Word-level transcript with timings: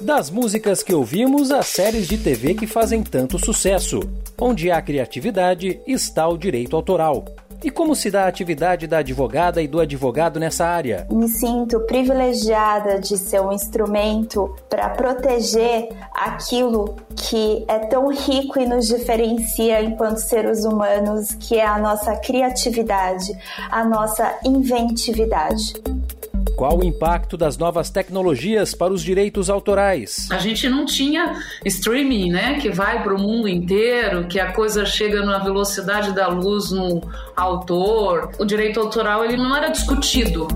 Das 0.00 0.28
músicas 0.28 0.82
que 0.82 0.92
ouvimos 0.92 1.50
às 1.50 1.68
séries 1.68 2.06
de 2.06 2.18
TV 2.18 2.54
que 2.54 2.66
fazem 2.66 3.02
tanto 3.02 3.38
sucesso. 3.38 4.00
Onde 4.38 4.70
há 4.70 4.80
criatividade, 4.82 5.80
está 5.86 6.28
o 6.28 6.36
direito 6.36 6.76
autoral. 6.76 7.24
E 7.64 7.70
como 7.70 7.96
se 7.96 8.10
dá 8.10 8.24
a 8.24 8.28
atividade 8.28 8.86
da 8.86 8.98
advogada 8.98 9.62
e 9.62 9.66
do 9.66 9.80
advogado 9.80 10.38
nessa 10.38 10.66
área? 10.66 11.06
Me 11.10 11.26
sinto 11.26 11.80
privilegiada 11.80 13.00
de 13.00 13.16
ser 13.16 13.40
um 13.40 13.50
instrumento 13.50 14.54
para 14.68 14.90
proteger 14.90 15.88
aquilo 16.12 16.94
que 17.16 17.64
é 17.66 17.78
tão 17.78 18.12
rico 18.12 18.60
e 18.60 18.66
nos 18.66 18.86
diferencia 18.86 19.82
enquanto 19.82 20.18
seres 20.18 20.66
humanos, 20.66 21.34
que 21.40 21.56
é 21.56 21.64
a 21.64 21.78
nossa 21.78 22.14
criatividade, 22.16 23.32
a 23.70 23.82
nossa 23.82 24.38
inventividade. 24.44 25.72
Qual 26.56 26.78
o 26.78 26.84
impacto 26.84 27.36
das 27.36 27.58
novas 27.58 27.90
tecnologias 27.90 28.74
para 28.74 28.90
os 28.90 29.02
direitos 29.02 29.50
autorais? 29.50 30.26
A 30.30 30.38
gente 30.38 30.66
não 30.70 30.86
tinha 30.86 31.38
streaming, 31.66 32.30
né, 32.30 32.58
que 32.58 32.70
vai 32.70 33.02
para 33.02 33.14
o 33.14 33.20
mundo 33.20 33.46
inteiro, 33.46 34.26
que 34.26 34.40
a 34.40 34.52
coisa 34.52 34.86
chega 34.86 35.22
na 35.22 35.38
velocidade 35.38 36.14
da 36.14 36.28
luz 36.28 36.70
no 36.70 37.02
autor. 37.36 38.30
O 38.38 38.44
direito 38.44 38.80
autoral 38.80 39.24
ele 39.24 39.36
não 39.36 39.54
era 39.54 39.68
discutido. 39.68 40.48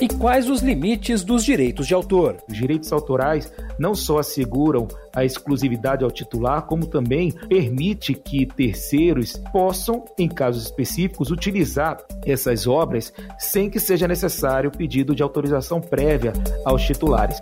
E 0.00 0.08
quais 0.08 0.48
os 0.48 0.60
limites 0.60 1.22
dos 1.22 1.44
direitos 1.44 1.86
de 1.86 1.94
autor? 1.94 2.36
Os 2.48 2.56
direitos 2.56 2.92
autorais 2.92 3.52
não 3.78 3.94
só 3.94 4.18
asseguram 4.18 4.88
a 5.14 5.24
exclusividade 5.24 6.02
ao 6.02 6.10
titular, 6.10 6.62
como 6.62 6.86
também 6.86 7.30
permite 7.48 8.14
que 8.14 8.44
terceiros 8.46 9.36
possam, 9.52 10.04
em 10.18 10.28
casos 10.28 10.64
específicos, 10.64 11.30
utilizar 11.30 11.98
essas 12.26 12.66
obras 12.66 13.12
sem 13.38 13.70
que 13.70 13.78
seja 13.78 14.08
necessário 14.08 14.70
pedido 14.70 15.14
de 15.14 15.22
autorização 15.22 15.80
prévia 15.80 16.32
aos 16.64 16.82
titulares. 16.82 17.38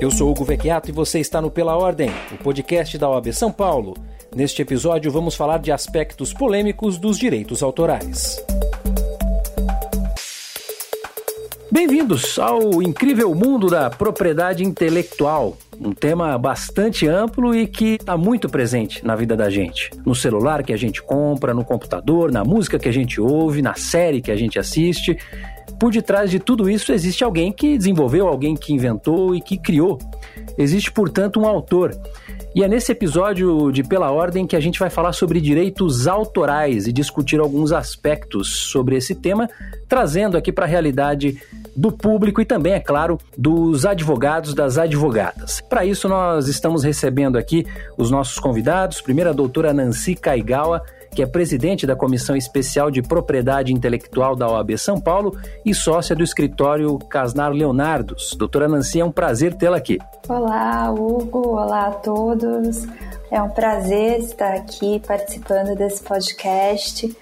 Eu 0.00 0.10
sou 0.10 0.30
Hugo 0.30 0.44
Vecchiato 0.44 0.88
e 0.88 0.92
você 0.92 1.18
está 1.18 1.40
no 1.40 1.50
Pela 1.50 1.76
Ordem, 1.76 2.10
o 2.32 2.36
podcast 2.42 2.96
da 2.98 3.08
OAB 3.08 3.32
São 3.32 3.52
Paulo. 3.52 3.94
Neste 4.34 4.62
episódio 4.62 5.12
vamos 5.12 5.36
falar 5.36 5.58
de 5.58 5.70
aspectos 5.70 6.32
polêmicos 6.32 6.98
dos 6.98 7.16
direitos 7.16 7.62
autorais. 7.62 8.44
Bem-vindos 11.70 12.36
ao 12.38 12.82
incrível 12.82 13.32
mundo 13.32 13.68
da 13.68 13.88
propriedade 13.90 14.64
intelectual, 14.64 15.56
um 15.80 15.92
tema 15.92 16.36
bastante 16.36 17.06
amplo 17.06 17.54
e 17.54 17.68
que 17.68 17.94
está 17.94 18.16
muito 18.16 18.48
presente 18.48 19.04
na 19.04 19.14
vida 19.14 19.36
da 19.36 19.48
gente. 19.48 19.90
No 20.04 20.16
celular 20.16 20.64
que 20.64 20.72
a 20.72 20.76
gente 20.76 21.00
compra, 21.00 21.54
no 21.54 21.64
computador, 21.64 22.32
na 22.32 22.44
música 22.44 22.78
que 22.78 22.88
a 22.88 22.92
gente 22.92 23.20
ouve, 23.20 23.62
na 23.62 23.74
série 23.74 24.20
que 24.20 24.32
a 24.32 24.36
gente 24.36 24.58
assiste. 24.58 25.16
Por 25.78 25.92
detrás 25.92 26.30
de 26.30 26.38
tudo 26.38 26.68
isso 26.68 26.92
existe 26.92 27.22
alguém 27.22 27.52
que 27.52 27.78
desenvolveu, 27.78 28.26
alguém 28.26 28.56
que 28.56 28.72
inventou 28.72 29.34
e 29.34 29.40
que 29.40 29.56
criou. 29.56 29.98
Existe, 30.58 30.90
portanto, 30.90 31.40
um 31.40 31.46
autor. 31.46 31.96
E 32.54 32.62
é 32.62 32.68
nesse 32.68 32.92
episódio 32.92 33.72
de 33.72 33.82
Pela 33.82 34.12
Ordem 34.12 34.46
que 34.46 34.54
a 34.54 34.60
gente 34.60 34.78
vai 34.78 34.88
falar 34.88 35.12
sobre 35.12 35.40
direitos 35.40 36.06
autorais 36.06 36.86
e 36.86 36.92
discutir 36.92 37.40
alguns 37.40 37.72
aspectos 37.72 38.48
sobre 38.70 38.94
esse 38.96 39.12
tema, 39.12 39.50
trazendo 39.88 40.36
aqui 40.36 40.52
para 40.52 40.64
a 40.64 40.68
realidade 40.68 41.42
do 41.74 41.90
público 41.90 42.40
e 42.40 42.44
também, 42.44 42.74
é 42.74 42.78
claro, 42.78 43.18
dos 43.36 43.84
advogados, 43.84 44.54
das 44.54 44.78
advogadas. 44.78 45.60
Para 45.62 45.84
isso, 45.84 46.08
nós 46.08 46.46
estamos 46.46 46.84
recebendo 46.84 47.36
aqui 47.36 47.66
os 47.98 48.08
nossos 48.08 48.38
convidados. 48.38 49.00
Primeiro, 49.00 49.30
a 49.30 49.32
doutora 49.32 49.74
Nancy 49.74 50.14
Caigawa, 50.14 50.80
que 51.14 51.22
é 51.22 51.26
presidente 51.26 51.86
da 51.86 51.94
Comissão 51.94 52.36
Especial 52.36 52.90
de 52.90 53.00
Propriedade 53.00 53.72
Intelectual 53.72 54.34
da 54.34 54.50
OAB 54.50 54.76
São 54.76 55.00
Paulo 55.00 55.38
e 55.64 55.72
sócia 55.72 56.14
do 56.14 56.24
escritório 56.24 56.98
Casnar 56.98 57.52
Leonardos. 57.52 58.34
Doutora 58.36 58.68
Nancy, 58.68 59.00
é 59.00 59.04
um 59.04 59.12
prazer 59.12 59.54
tê-la 59.54 59.76
aqui. 59.76 59.98
Olá, 60.28 60.90
Hugo. 60.90 61.56
Olá 61.56 61.86
a 61.86 61.92
todos. 61.92 62.86
É 63.30 63.40
um 63.40 63.48
prazer 63.48 64.20
estar 64.20 64.54
aqui 64.54 65.00
participando 65.06 65.76
desse 65.76 66.02
podcast. 66.02 67.16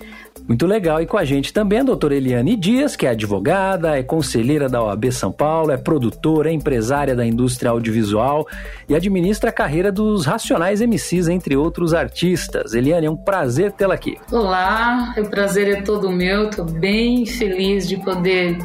Muito 0.52 0.66
legal. 0.66 1.00
E 1.00 1.06
com 1.06 1.16
a 1.16 1.24
gente 1.24 1.50
também 1.50 1.78
a 1.78 1.82
doutora 1.82 2.14
Eliane 2.14 2.56
Dias, 2.56 2.94
que 2.94 3.06
é 3.06 3.10
advogada, 3.12 3.96
é 3.96 4.02
conselheira 4.02 4.68
da 4.68 4.82
OAB 4.82 5.10
São 5.10 5.32
Paulo, 5.32 5.70
é 5.70 5.78
produtora, 5.78 6.50
é 6.50 6.52
empresária 6.52 7.16
da 7.16 7.24
indústria 7.24 7.70
audiovisual 7.70 8.46
e 8.86 8.94
administra 8.94 9.48
a 9.48 9.52
carreira 9.52 9.90
dos 9.90 10.26
Racionais 10.26 10.82
MCs, 10.82 11.28
entre 11.28 11.56
outros 11.56 11.94
artistas. 11.94 12.74
Eliane, 12.74 13.06
é 13.06 13.10
um 13.10 13.16
prazer 13.16 13.72
tê-la 13.72 13.94
aqui. 13.94 14.18
Olá, 14.30 15.14
o 15.16 15.24
prazer 15.30 15.68
é 15.68 15.80
todo 15.80 16.12
meu. 16.12 16.50
Estou 16.50 16.66
bem 16.66 17.24
feliz 17.24 17.88
de 17.88 17.96
poder 17.96 18.58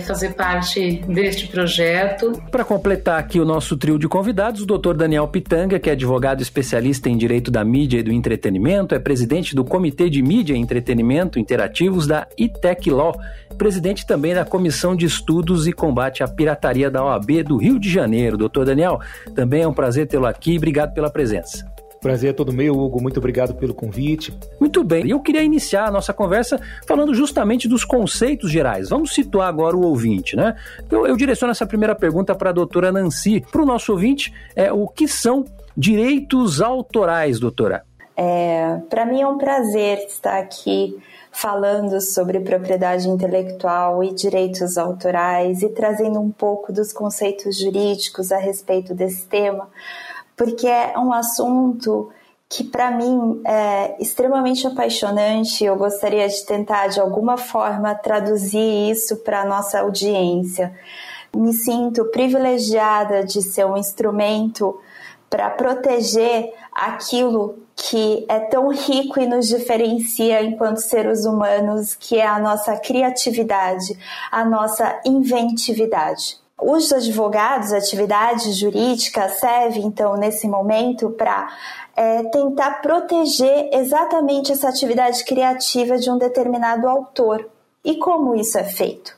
fazer 0.00 0.34
parte 0.34 1.02
deste 1.08 1.46
projeto. 1.48 2.32
Para 2.50 2.64
completar 2.64 3.18
aqui 3.18 3.40
o 3.40 3.44
nosso 3.44 3.76
trio 3.76 3.98
de 3.98 4.08
convidados, 4.08 4.62
o 4.62 4.66
Dr. 4.66 4.94
Daniel 4.94 5.28
Pitanga, 5.28 5.78
que 5.78 5.88
é 5.88 5.92
advogado 5.92 6.42
especialista 6.42 7.08
em 7.08 7.16
direito 7.16 7.50
da 7.50 7.64
mídia 7.64 7.98
e 7.98 8.02
do 8.02 8.12
entretenimento, 8.12 8.94
é 8.94 8.98
presidente 8.98 9.54
do 9.54 9.64
Comitê 9.64 10.10
de 10.10 10.22
Mídia 10.22 10.54
e 10.54 10.58
Entretenimento 10.58 11.38
Interativos 11.38 12.06
da 12.06 12.26
ITEC 12.36 12.90
Law, 12.90 13.18
presidente 13.56 14.06
também 14.06 14.34
da 14.34 14.44
Comissão 14.44 14.94
de 14.94 15.06
Estudos 15.06 15.66
e 15.66 15.72
Combate 15.72 16.22
à 16.22 16.28
Pirataria 16.28 16.90
da 16.90 17.04
OAB 17.04 17.42
do 17.44 17.56
Rio 17.56 17.78
de 17.78 17.90
Janeiro. 17.90 18.36
Doutor 18.36 18.64
Daniel, 18.64 19.00
também 19.34 19.62
é 19.62 19.68
um 19.68 19.74
prazer 19.74 20.06
tê-lo 20.06 20.26
aqui. 20.26 20.56
Obrigado 20.56 20.92
pela 20.92 21.10
presença. 21.10 21.77
Prazer 22.00 22.30
é 22.30 22.32
todo 22.32 22.52
meu, 22.52 22.74
Hugo. 22.74 23.02
Muito 23.02 23.18
obrigado 23.18 23.54
pelo 23.54 23.74
convite. 23.74 24.36
Muito 24.60 24.84
bem. 24.84 25.06
E 25.06 25.10
eu 25.10 25.20
queria 25.20 25.42
iniciar 25.42 25.86
a 25.86 25.90
nossa 25.90 26.12
conversa 26.12 26.60
falando 26.86 27.14
justamente 27.14 27.68
dos 27.68 27.84
conceitos 27.84 28.50
gerais. 28.50 28.88
Vamos 28.88 29.12
situar 29.12 29.48
agora 29.48 29.76
o 29.76 29.82
ouvinte, 29.82 30.36
né? 30.36 30.54
Eu, 30.90 31.06
eu 31.06 31.16
direciono 31.16 31.50
essa 31.50 31.66
primeira 31.66 31.94
pergunta 31.94 32.34
para 32.34 32.50
a 32.50 32.52
doutora 32.52 32.92
Nancy. 32.92 33.44
Para 33.50 33.62
o 33.62 33.66
nosso 33.66 33.92
ouvinte, 33.92 34.32
é, 34.54 34.72
o 34.72 34.86
que 34.86 35.08
são 35.08 35.44
direitos 35.76 36.60
autorais, 36.60 37.40
doutora? 37.40 37.84
É, 38.16 38.80
para 38.88 39.06
mim 39.06 39.20
é 39.20 39.26
um 39.26 39.38
prazer 39.38 39.98
estar 40.08 40.38
aqui 40.38 40.96
falando 41.30 42.00
sobre 42.00 42.40
propriedade 42.40 43.08
intelectual 43.08 44.02
e 44.02 44.12
direitos 44.12 44.76
autorais 44.76 45.62
e 45.62 45.68
trazendo 45.68 46.18
um 46.18 46.30
pouco 46.30 46.72
dos 46.72 46.92
conceitos 46.92 47.58
jurídicos 47.58 48.32
a 48.32 48.38
respeito 48.38 48.94
desse 48.94 49.24
tema 49.26 49.68
porque 50.38 50.68
é 50.68 50.96
um 50.96 51.12
assunto 51.12 52.10
que 52.48 52.64
para 52.64 52.92
mim 52.92 53.42
é 53.44 53.96
extremamente 54.00 54.66
apaixonante. 54.66 55.64
Eu 55.64 55.76
gostaria 55.76 56.26
de 56.28 56.46
tentar 56.46 56.86
de 56.86 57.00
alguma 57.00 57.36
forma 57.36 57.94
traduzir 57.94 58.90
isso 58.90 59.16
para 59.16 59.42
a 59.42 59.44
nossa 59.44 59.80
audiência. 59.80 60.72
Me 61.36 61.52
sinto 61.52 62.06
privilegiada 62.06 63.22
de 63.22 63.42
ser 63.42 63.66
um 63.66 63.76
instrumento 63.76 64.80
para 65.28 65.50
proteger 65.50 66.54
aquilo 66.72 67.58
que 67.76 68.24
é 68.28 68.40
tão 68.40 68.68
rico 68.70 69.20
e 69.20 69.26
nos 69.26 69.46
diferencia 69.46 70.42
enquanto 70.42 70.78
seres 70.78 71.26
humanos, 71.26 71.94
que 71.94 72.18
é 72.18 72.26
a 72.26 72.38
nossa 72.38 72.76
criatividade, 72.76 73.98
a 74.32 74.44
nossa 74.44 75.00
inventividade. 75.04 76.38
Os 76.60 76.92
advogados, 76.92 77.72
a 77.72 77.78
atividade 77.78 78.52
jurídica 78.52 79.28
serve 79.28 79.78
então 79.78 80.16
nesse 80.16 80.48
momento 80.48 81.10
para 81.10 81.48
é, 81.94 82.24
tentar 82.24 82.82
proteger 82.82 83.70
exatamente 83.72 84.50
essa 84.50 84.68
atividade 84.68 85.24
criativa 85.24 85.96
de 85.98 86.10
um 86.10 86.18
determinado 86.18 86.88
autor. 86.88 87.48
E 87.84 87.96
como 87.96 88.34
isso 88.34 88.58
é 88.58 88.64
feito? 88.64 89.16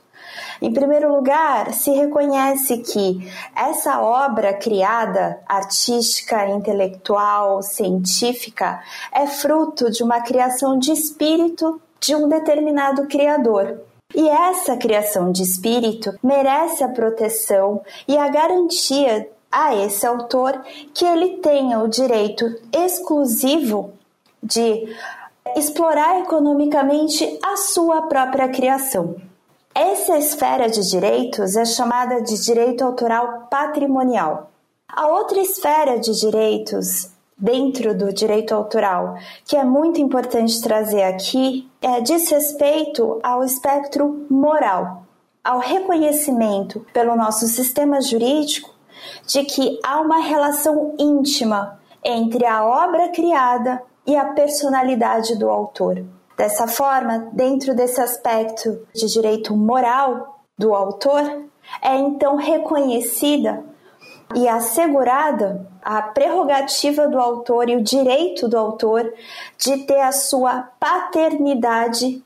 Em 0.60 0.70
primeiro 0.70 1.10
lugar, 1.10 1.72
se 1.72 1.90
reconhece 1.90 2.76
que 2.78 3.26
essa 3.56 4.02
obra 4.02 4.52
criada, 4.52 5.40
artística, 5.46 6.46
intelectual, 6.46 7.62
científica, 7.62 8.82
é 9.10 9.26
fruto 9.26 9.90
de 9.90 10.02
uma 10.02 10.20
criação 10.20 10.78
de 10.78 10.92
espírito 10.92 11.80
de 11.98 12.14
um 12.14 12.28
determinado 12.28 13.06
criador. 13.06 13.80
E 14.14 14.28
essa 14.28 14.76
criação 14.76 15.30
de 15.30 15.42
espírito 15.42 16.12
merece 16.22 16.82
a 16.82 16.88
proteção 16.88 17.80
e 18.08 18.16
a 18.16 18.28
garantia 18.28 19.28
a 19.50 19.74
esse 19.74 20.06
autor 20.06 20.60
que 20.94 21.04
ele 21.04 21.38
tenha 21.38 21.80
o 21.80 21.88
direito 21.88 22.44
exclusivo 22.72 23.92
de 24.42 24.94
explorar 25.56 26.20
economicamente 26.20 27.38
a 27.42 27.56
sua 27.56 28.02
própria 28.02 28.48
criação. 28.48 29.16
Essa 29.74 30.18
esfera 30.18 30.68
de 30.68 30.88
direitos 30.88 31.56
é 31.56 31.64
chamada 31.64 32.20
de 32.20 32.42
direito 32.42 32.84
autoral 32.84 33.46
patrimonial. 33.50 34.50
A 34.88 35.06
outra 35.06 35.40
esfera 35.40 35.98
de 35.98 36.12
direitos 36.18 37.10
dentro 37.38 37.96
do 37.96 38.12
direito 38.12 38.54
autoral, 38.54 39.16
que 39.44 39.56
é 39.56 39.64
muito 39.64 40.00
importante 40.00 40.60
trazer 40.60 41.04
aqui, 41.04 41.69
é, 41.80 42.00
diz 42.00 42.28
respeito 42.30 43.18
ao 43.22 43.42
espectro 43.42 44.26
moral, 44.30 45.04
ao 45.42 45.58
reconhecimento 45.58 46.84
pelo 46.92 47.16
nosso 47.16 47.46
sistema 47.46 48.00
jurídico 48.00 48.70
de 49.26 49.44
que 49.44 49.78
há 49.82 50.00
uma 50.00 50.18
relação 50.18 50.94
íntima 50.98 51.80
entre 52.04 52.44
a 52.44 52.64
obra 52.64 53.08
criada 53.08 53.82
e 54.06 54.16
a 54.16 54.26
personalidade 54.26 55.38
do 55.38 55.48
autor. 55.48 56.04
Dessa 56.36 56.66
forma, 56.66 57.30
dentro 57.32 57.74
desse 57.74 58.00
aspecto 58.00 58.86
de 58.94 59.06
direito 59.06 59.56
moral 59.56 60.44
do 60.58 60.74
autor, 60.74 61.22
é 61.82 61.96
então 61.96 62.36
reconhecida 62.36 63.64
e 64.34 64.48
assegurada 64.48 65.66
a 65.82 66.02
prerrogativa 66.02 67.08
do 67.08 67.18
autor 67.18 67.68
e 67.68 67.76
o 67.76 67.82
direito 67.82 68.48
do 68.48 68.56
autor 68.56 69.12
de 69.58 69.78
ter 69.78 70.00
a 70.00 70.12
sua 70.12 70.68
paternidade 70.78 72.22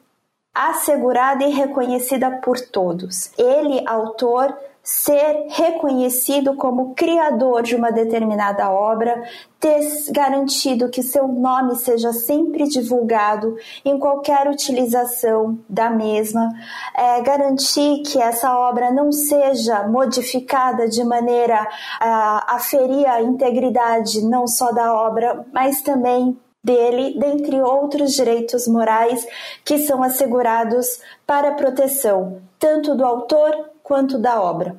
assegurada 0.54 1.44
e 1.44 1.50
reconhecida 1.50 2.30
por 2.42 2.60
todos. 2.60 3.30
Ele, 3.36 3.82
autor, 3.86 4.56
ser 4.84 5.46
reconhecido 5.48 6.54
como 6.56 6.94
criador 6.94 7.62
de 7.62 7.74
uma 7.74 7.90
determinada 7.90 8.70
obra, 8.70 9.22
ter 9.58 9.80
garantido 10.10 10.90
que 10.90 11.02
seu 11.02 11.26
nome 11.26 11.74
seja 11.76 12.12
sempre 12.12 12.68
divulgado 12.68 13.56
em 13.82 13.98
qualquer 13.98 14.46
utilização 14.46 15.58
da 15.66 15.88
mesma, 15.88 16.50
é, 16.94 17.22
garantir 17.22 18.02
que 18.02 18.20
essa 18.20 18.54
obra 18.58 18.90
não 18.90 19.10
seja 19.10 19.88
modificada 19.88 20.86
de 20.86 21.02
maneira 21.02 21.66
a, 21.98 22.56
a 22.56 22.58
ferir 22.58 23.06
a 23.08 23.22
integridade 23.22 24.22
não 24.22 24.46
só 24.46 24.70
da 24.70 24.92
obra, 24.92 25.46
mas 25.50 25.80
também 25.80 26.38
dele, 26.62 27.18
dentre 27.18 27.58
outros 27.62 28.12
direitos 28.12 28.68
morais 28.68 29.26
que 29.64 29.78
são 29.78 30.02
assegurados 30.02 31.00
para 31.26 31.52
proteção 31.52 32.42
tanto 32.58 32.94
do 32.94 33.04
autor 33.04 33.73
quanto 33.84 34.18
da 34.18 34.40
obra. 34.40 34.74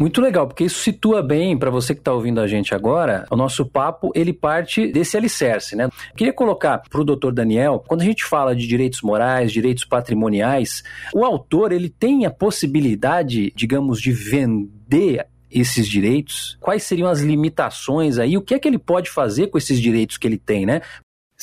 Muito 0.00 0.22
legal, 0.22 0.48
porque 0.48 0.64
isso 0.64 0.80
situa 0.80 1.22
bem 1.22 1.56
para 1.56 1.70
você 1.70 1.94
que 1.94 2.00
está 2.00 2.14
ouvindo 2.14 2.40
a 2.40 2.46
gente 2.46 2.74
agora. 2.74 3.26
O 3.30 3.36
nosso 3.36 3.66
papo 3.66 4.10
ele 4.14 4.32
parte 4.32 4.90
desse 4.90 5.18
alicerce, 5.18 5.76
né? 5.76 5.90
Queria 6.16 6.32
colocar 6.32 6.78
para 6.78 7.00
o 7.02 7.04
doutor 7.04 7.30
Daniel, 7.30 7.84
quando 7.86 8.00
a 8.00 8.04
gente 8.04 8.24
fala 8.24 8.56
de 8.56 8.66
direitos 8.66 9.02
morais, 9.02 9.52
direitos 9.52 9.84
patrimoniais, 9.84 10.82
o 11.14 11.26
autor 11.26 11.72
ele 11.72 11.90
tem 11.90 12.24
a 12.24 12.30
possibilidade, 12.30 13.52
digamos, 13.54 14.00
de 14.00 14.12
vender 14.12 15.26
esses 15.50 15.86
direitos? 15.86 16.56
Quais 16.58 16.84
seriam 16.84 17.08
as 17.08 17.20
limitações 17.20 18.18
aí? 18.18 18.38
O 18.38 18.42
que 18.42 18.54
é 18.54 18.58
que 18.58 18.66
ele 18.66 18.78
pode 18.78 19.10
fazer 19.10 19.48
com 19.48 19.58
esses 19.58 19.78
direitos 19.78 20.16
que 20.16 20.26
ele 20.26 20.38
tem, 20.38 20.64
né? 20.64 20.80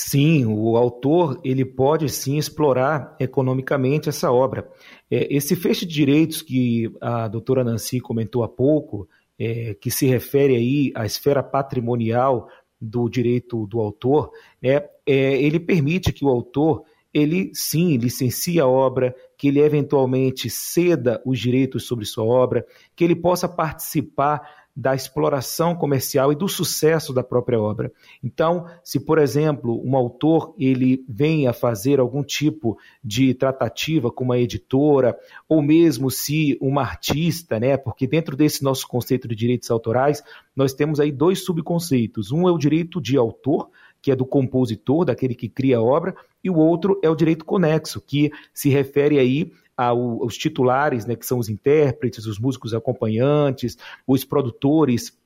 Sim, 0.01 0.45
o 0.45 0.77
autor 0.77 1.41
ele 1.44 1.65
pode 1.65 2.07
sim 2.07 2.38
explorar 2.38 3.15
economicamente 3.19 4.07
essa 4.07 4.31
obra. 4.31 4.65
É, 5.09 5.33
esse 5.35 5.56
feixe 5.56 5.85
de 5.85 5.94
direitos 5.94 6.41
que 6.41 6.91
a 7.01 7.27
doutora 7.27 7.63
Nancy 7.63 8.00
comentou 8.00 8.44
há 8.44 8.47
pouco, 8.47 9.07
é, 9.38 9.73
que 9.73 9.89
se 9.89 10.06
refere 10.06 10.56
aí 10.56 10.91
à 10.95 11.06
esfera 11.06 11.41
patrimonial 11.41 12.47
do 12.79 13.09
direito 13.09 13.65
do 13.67 13.79
autor, 13.79 14.31
né, 14.61 14.77
é, 15.06 15.41
ele 15.41 15.59
permite 15.59 16.13
que 16.13 16.23
o 16.23 16.29
autor 16.29 16.83
ele 17.13 17.51
sim 17.53 17.97
licencie 17.97 18.59
a 18.59 18.67
obra, 18.67 19.15
que 19.38 19.47
ele 19.47 19.59
eventualmente 19.59 20.50
ceda 20.50 21.21
os 21.25 21.39
direitos 21.39 21.85
sobre 21.85 22.05
sua 22.05 22.23
obra, 22.23 22.65
que 22.95 23.03
ele 23.03 23.15
possa 23.15 23.47
participar 23.47 24.58
da 24.79 24.95
exploração 24.95 25.75
comercial 25.75 26.31
e 26.31 26.35
do 26.35 26.47
sucesso 26.47 27.11
da 27.11 27.21
própria 27.21 27.59
obra. 27.59 27.91
Então, 28.23 28.65
se 28.81 28.97
por 28.97 29.17
exemplo 29.17 29.81
um 29.85 29.93
autor 29.93 30.55
ele 30.57 31.03
vem 31.07 31.47
a 31.47 31.53
fazer 31.53 31.99
algum 31.99 32.23
tipo 32.23 32.77
de 33.03 33.33
tratativa 33.33 34.09
com 34.09 34.23
uma 34.23 34.39
editora 34.39 35.17
ou 35.49 35.61
mesmo 35.61 36.09
se 36.09 36.57
uma 36.61 36.81
artista, 36.81 37.59
né? 37.59 37.75
Porque 37.75 38.07
dentro 38.07 38.37
desse 38.37 38.63
nosso 38.63 38.87
conceito 38.87 39.27
de 39.27 39.35
direitos 39.35 39.69
autorais 39.69 40.23
nós 40.55 40.73
temos 40.73 41.01
aí 41.01 41.11
dois 41.11 41.43
subconceitos. 41.43 42.31
Um 42.31 42.47
é 42.47 42.51
o 42.51 42.57
direito 42.57 43.01
de 43.01 43.17
autor 43.17 43.69
que 44.01 44.11
é 44.11 44.15
do 44.15 44.25
compositor, 44.25 45.03
daquele 45.03 45.35
que 45.35 45.49
cria 45.49 45.77
a 45.77 45.83
obra, 45.83 46.15
e 46.41 46.49
o 46.49 46.55
outro 46.55 46.97
é 47.03 47.09
o 47.09 47.15
direito 47.15 47.43
conexo, 47.43 47.99
que 47.99 48.31
se 48.53 48.69
refere 48.69 49.19
aí 49.19 49.51
aos 49.79 50.37
titulares, 50.37 51.05
né, 51.05 51.15
que 51.15 51.25
são 51.25 51.39
os 51.39 51.47
intérpretes, 51.47 52.25
os 52.25 52.37
músicos 52.37 52.73
acompanhantes, 52.73 53.77
os 54.05 54.25
produtores 54.25 55.17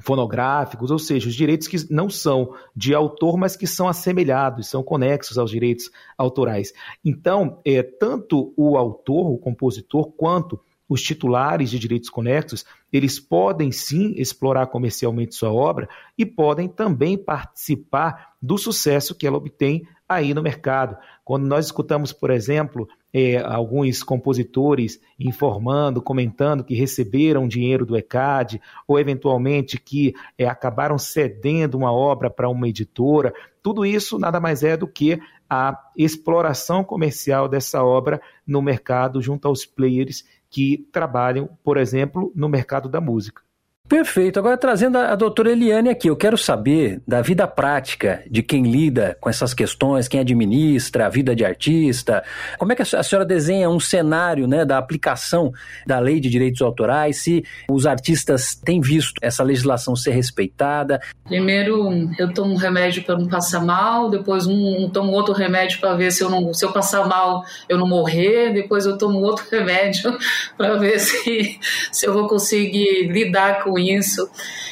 fonográficos, 0.00 0.90
ou 0.90 0.98
seja, 0.98 1.28
os 1.28 1.34
direitos 1.34 1.66
que 1.66 1.90
não 1.90 2.10
são 2.10 2.54
de 2.74 2.94
autor, 2.94 3.38
mas 3.38 3.56
que 3.56 3.66
são 3.66 3.88
assemelhados, 3.88 4.68
são 4.68 4.82
conexos 4.82 5.38
aos 5.38 5.50
direitos 5.50 5.90
autorais. 6.18 6.72
Então, 7.02 7.60
é, 7.64 7.82
tanto 7.82 8.52
o 8.56 8.76
autor, 8.76 9.32
o 9.32 9.38
compositor, 9.38 10.12
quanto 10.12 10.60
os 10.88 11.02
titulares 11.02 11.70
de 11.70 11.78
direitos 11.78 12.08
conexos, 12.08 12.64
eles 12.92 13.18
podem 13.18 13.72
sim 13.72 14.14
explorar 14.16 14.66
comercialmente 14.68 15.34
sua 15.34 15.52
obra 15.52 15.88
e 16.16 16.24
podem 16.24 16.68
também 16.68 17.18
participar 17.18 18.34
do 18.40 18.56
sucesso 18.56 19.14
que 19.14 19.26
ela 19.26 19.36
obtém 19.36 19.86
aí 20.08 20.32
no 20.32 20.42
mercado. 20.42 20.96
Quando 21.24 21.46
nós 21.46 21.66
escutamos, 21.66 22.12
por 22.12 22.30
exemplo, 22.30 22.88
é, 23.12 23.38
alguns 23.38 24.02
compositores 24.02 25.00
informando, 25.18 26.00
comentando 26.00 26.62
que 26.62 26.74
receberam 26.74 27.48
dinheiro 27.48 27.84
do 27.84 27.96
ECAD, 27.96 28.60
ou 28.86 29.00
eventualmente 29.00 29.80
que 29.80 30.14
é, 30.38 30.46
acabaram 30.46 30.98
cedendo 30.98 31.76
uma 31.76 31.92
obra 31.92 32.30
para 32.30 32.48
uma 32.48 32.68
editora, 32.68 33.34
tudo 33.62 33.84
isso 33.84 34.18
nada 34.18 34.38
mais 34.38 34.62
é 34.62 34.76
do 34.76 34.86
que 34.86 35.18
a 35.50 35.76
exploração 35.96 36.84
comercial 36.84 37.48
dessa 37.48 37.82
obra 37.82 38.20
no 38.46 38.62
mercado 38.62 39.20
junto 39.20 39.48
aos 39.48 39.64
players 39.64 40.24
que 40.56 40.88
trabalham, 40.90 41.50
por 41.62 41.76
exemplo, 41.76 42.32
no 42.34 42.48
mercado 42.48 42.88
da 42.88 42.98
música. 42.98 43.42
Perfeito. 43.88 44.38
Agora 44.38 44.56
trazendo 44.56 44.98
a, 44.98 45.12
a 45.12 45.14
doutora 45.14 45.52
Eliane 45.52 45.88
aqui, 45.88 46.08
eu 46.08 46.16
quero 46.16 46.36
saber 46.36 47.00
da 47.06 47.22
vida 47.22 47.46
prática 47.46 48.22
de 48.28 48.42
quem 48.42 48.64
lida 48.64 49.16
com 49.20 49.30
essas 49.30 49.54
questões, 49.54 50.08
quem 50.08 50.18
administra 50.18 51.06
a 51.06 51.08
vida 51.08 51.36
de 51.36 51.44
artista. 51.44 52.24
Como 52.58 52.72
é 52.72 52.74
que 52.74 52.82
a 52.82 53.02
senhora 53.02 53.24
desenha 53.24 53.70
um 53.70 53.78
cenário 53.78 54.48
né, 54.48 54.64
da 54.64 54.76
aplicação 54.76 55.52
da 55.86 56.00
lei 56.00 56.18
de 56.18 56.28
direitos 56.28 56.62
autorais, 56.62 57.18
se 57.18 57.44
os 57.70 57.86
artistas 57.86 58.56
têm 58.56 58.80
visto 58.80 59.14
essa 59.22 59.44
legislação 59.44 59.94
ser 59.94 60.10
respeitada? 60.10 61.00
Primeiro, 61.24 62.10
eu 62.18 62.34
tomo 62.34 62.54
um 62.54 62.56
remédio 62.56 63.04
para 63.04 63.16
não 63.16 63.28
passar 63.28 63.64
mal, 63.64 64.10
depois 64.10 64.46
um, 64.48 64.90
tomo 64.90 65.12
outro 65.12 65.32
remédio 65.32 65.78
para 65.78 65.94
ver 65.94 66.10
se 66.10 66.24
eu, 66.24 66.30
não, 66.30 66.52
se 66.52 66.64
eu 66.64 66.72
passar 66.72 67.06
mal 67.06 67.44
eu 67.68 67.78
não 67.78 67.86
morrer, 67.86 68.52
depois 68.52 68.84
eu 68.84 68.98
tomo 68.98 69.20
outro 69.20 69.44
remédio 69.50 70.16
para 70.56 70.74
ver 70.74 70.98
se, 70.98 71.58
se 71.92 72.06
eu 72.06 72.12
vou 72.12 72.26
conseguir 72.26 73.06
lidar 73.12 73.62
com 73.62 73.75
isso. 73.78 74.28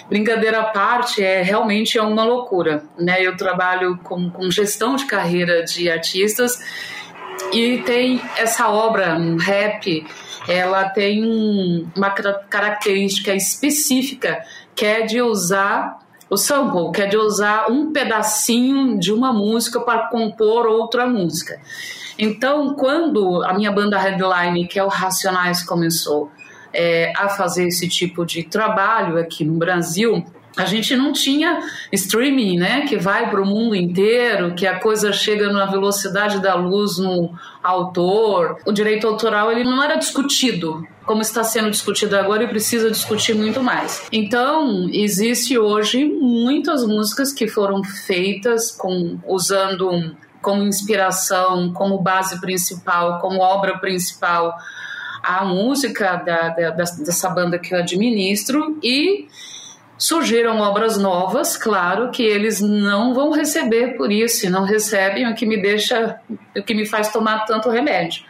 Brincadeira 0.09 0.61
à 0.61 0.65
parte, 0.65 1.23
é 1.23 1.43
realmente 1.43 1.99
é 1.99 2.03
uma 2.03 2.25
loucura. 2.25 2.85
Né? 2.99 3.23
Eu 3.23 3.37
trabalho 3.37 3.99
com, 3.99 4.31
com 4.31 4.51
gestão 4.51 4.97
de 4.97 5.07
carreira 5.07 5.65
de 5.65 5.91
artistas 5.91 6.59
e 7.53 7.79
tem 7.79 8.21
essa 8.37 8.69
obra, 8.69 9.17
um 9.17 9.37
rap, 9.37 10.07
ela 10.49 10.89
tem 10.89 11.87
uma 11.97 12.11
característica 12.11 13.35
específica 13.35 14.45
que 14.75 14.85
é 14.85 15.03
de 15.03 15.23
usar 15.23 15.99
o 16.29 16.37
sample, 16.37 16.91
que 16.93 17.03
é 17.03 17.07
de 17.07 17.17
usar 17.17 17.71
um 17.71 17.93
pedacinho 17.93 18.99
de 18.99 19.13
uma 19.13 19.33
música 19.33 19.81
para 19.81 20.09
compor 20.09 20.67
outra 20.67 21.07
música. 21.07 21.61
Então, 22.19 22.75
quando 22.75 23.43
a 23.45 23.53
minha 23.55 23.73
banda 23.73 23.99
headline, 23.99 24.67
que 24.67 24.79
é 24.79 24.85
o 24.85 24.89
Racionais, 24.89 25.63
começou, 25.63 26.31
é, 26.75 27.13
a 27.17 27.29
fazer 27.29 27.69
esse 27.69 27.89
tipo 27.89 28.25
de 28.25 28.43
trabalho 28.43 29.19
aqui 29.19 29.45
no 29.45 29.55
Brasil, 29.55 30.25
a 30.57 30.65
gente 30.67 30.95
não 30.95 31.13
tinha 31.13 31.61
streaming, 31.93 32.59
né, 32.59 32.83
que 32.83 32.97
vai 32.97 33.29
para 33.29 33.43
o 33.43 33.47
mundo 33.47 33.75
inteiro, 33.75 34.55
que 34.55 34.67
a 34.67 34.79
coisa 34.79 35.13
chega 35.13 35.53
na 35.53 35.67
velocidade 35.67 36.41
da 36.41 36.55
luz 36.55 36.99
no 36.99 37.33
autor. 37.63 38.59
O 38.65 38.73
direito 38.73 39.07
autoral 39.07 39.51
ele 39.51 39.65
não 39.65 39.83
era 39.83 39.97
discutido 39.97 40.87
como 41.05 41.21
está 41.21 41.45
sendo 41.45 41.71
discutido 41.71 42.17
agora 42.17 42.45
e 42.45 42.49
precisa 42.49 42.91
discutir 42.91 43.35
muito 43.35 43.63
mais. 43.63 44.07
Então, 44.11 44.89
existe 44.91 45.59
hoje 45.59 46.05
muitas 46.05 46.87
músicas 46.87 47.33
que 47.33 47.47
foram 47.47 47.85
feitas 47.85 48.71
com 48.71 49.19
usando 49.27 50.17
como 50.41 50.63
inspiração, 50.63 51.73
como 51.73 51.99
base 51.99 52.41
principal, 52.41 53.19
como 53.19 53.41
obra 53.41 53.79
principal 53.79 54.55
a 55.25 55.45
música 55.45 56.17
da, 56.17 56.49
da, 56.51 56.71
dessa 56.71 57.29
banda 57.31 57.59
que 57.59 57.75
eu 57.75 57.79
administro 57.79 58.79
e 58.83 59.27
surgiram 59.97 60.59
obras 60.59 60.99
novas, 60.99 61.57
claro 61.57 62.11
que 62.11 62.23
eles 62.23 62.61
não 62.61 63.15
vão 63.15 63.31
receber 63.31 63.97
por 63.97 64.11
isso, 64.11 64.51
não 64.51 64.65
recebem 64.65 65.31
o 65.31 65.35
que 65.35 65.47
me 65.47 65.61
deixa, 65.61 66.21
o 66.57 66.63
que 66.63 66.75
me 66.75 66.85
faz 66.85 67.13
tomar 67.13 67.45
tanto 67.47 67.71
remédio. 67.71 68.23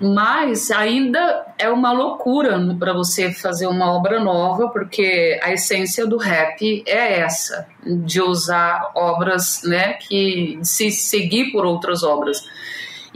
Mas 0.00 0.70
ainda 0.70 1.46
é 1.58 1.70
uma 1.70 1.90
loucura 1.90 2.58
para 2.78 2.92
você 2.92 3.32
fazer 3.32 3.66
uma 3.66 3.92
obra 3.92 4.20
nova, 4.20 4.68
porque 4.68 5.38
a 5.42 5.52
essência 5.52 6.06
do 6.06 6.18
rap 6.18 6.84
é 6.86 7.20
essa, 7.20 7.66
de 7.84 8.20
usar 8.20 8.92
obras, 8.94 9.62
né, 9.64 9.94
que 9.94 10.58
se 10.62 10.90
seguir 10.90 11.50
por 11.50 11.64
outras 11.64 12.02
obras. 12.02 12.46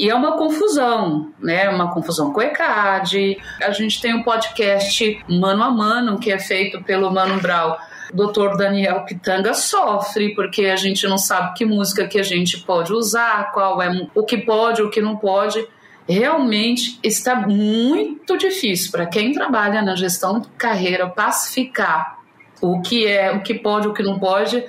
E 0.00 0.08
é 0.08 0.14
uma 0.14 0.38
confusão, 0.38 1.30
né? 1.38 1.68
Uma 1.68 1.92
confusão 1.92 2.32
com 2.32 2.40
o 2.40 2.42
ECAD. 2.42 3.36
A 3.62 3.70
gente 3.70 4.00
tem 4.00 4.14
um 4.14 4.22
podcast 4.22 5.22
mano 5.28 5.62
a 5.62 5.70
mano 5.70 6.18
que 6.18 6.32
é 6.32 6.38
feito 6.38 6.82
pelo 6.82 7.12
Mano 7.12 7.38
Brau. 7.38 7.78
Dr. 8.10 8.56
Daniel 8.56 9.04
Pitanga 9.04 9.52
sofre 9.52 10.34
porque 10.34 10.64
a 10.64 10.76
gente 10.76 11.06
não 11.06 11.18
sabe 11.18 11.52
que 11.52 11.66
música 11.66 12.08
que 12.08 12.18
a 12.18 12.22
gente 12.22 12.60
pode 12.60 12.94
usar, 12.94 13.52
qual 13.52 13.82
é 13.82 14.08
o 14.14 14.24
que 14.24 14.38
pode, 14.38 14.80
o 14.80 14.88
que 14.88 15.02
não 15.02 15.18
pode. 15.18 15.68
Realmente 16.08 16.98
está 17.04 17.36
muito 17.36 18.38
difícil 18.38 18.90
para 18.90 19.04
quem 19.04 19.34
trabalha 19.34 19.82
na 19.82 19.94
gestão 19.94 20.40
de 20.40 20.48
carreira 20.56 21.10
pacificar 21.10 22.18
o 22.62 22.80
que 22.80 23.06
é, 23.06 23.32
o 23.32 23.42
que 23.42 23.52
pode, 23.52 23.86
o 23.86 23.92
que 23.92 24.02
não 24.02 24.18
pode, 24.18 24.64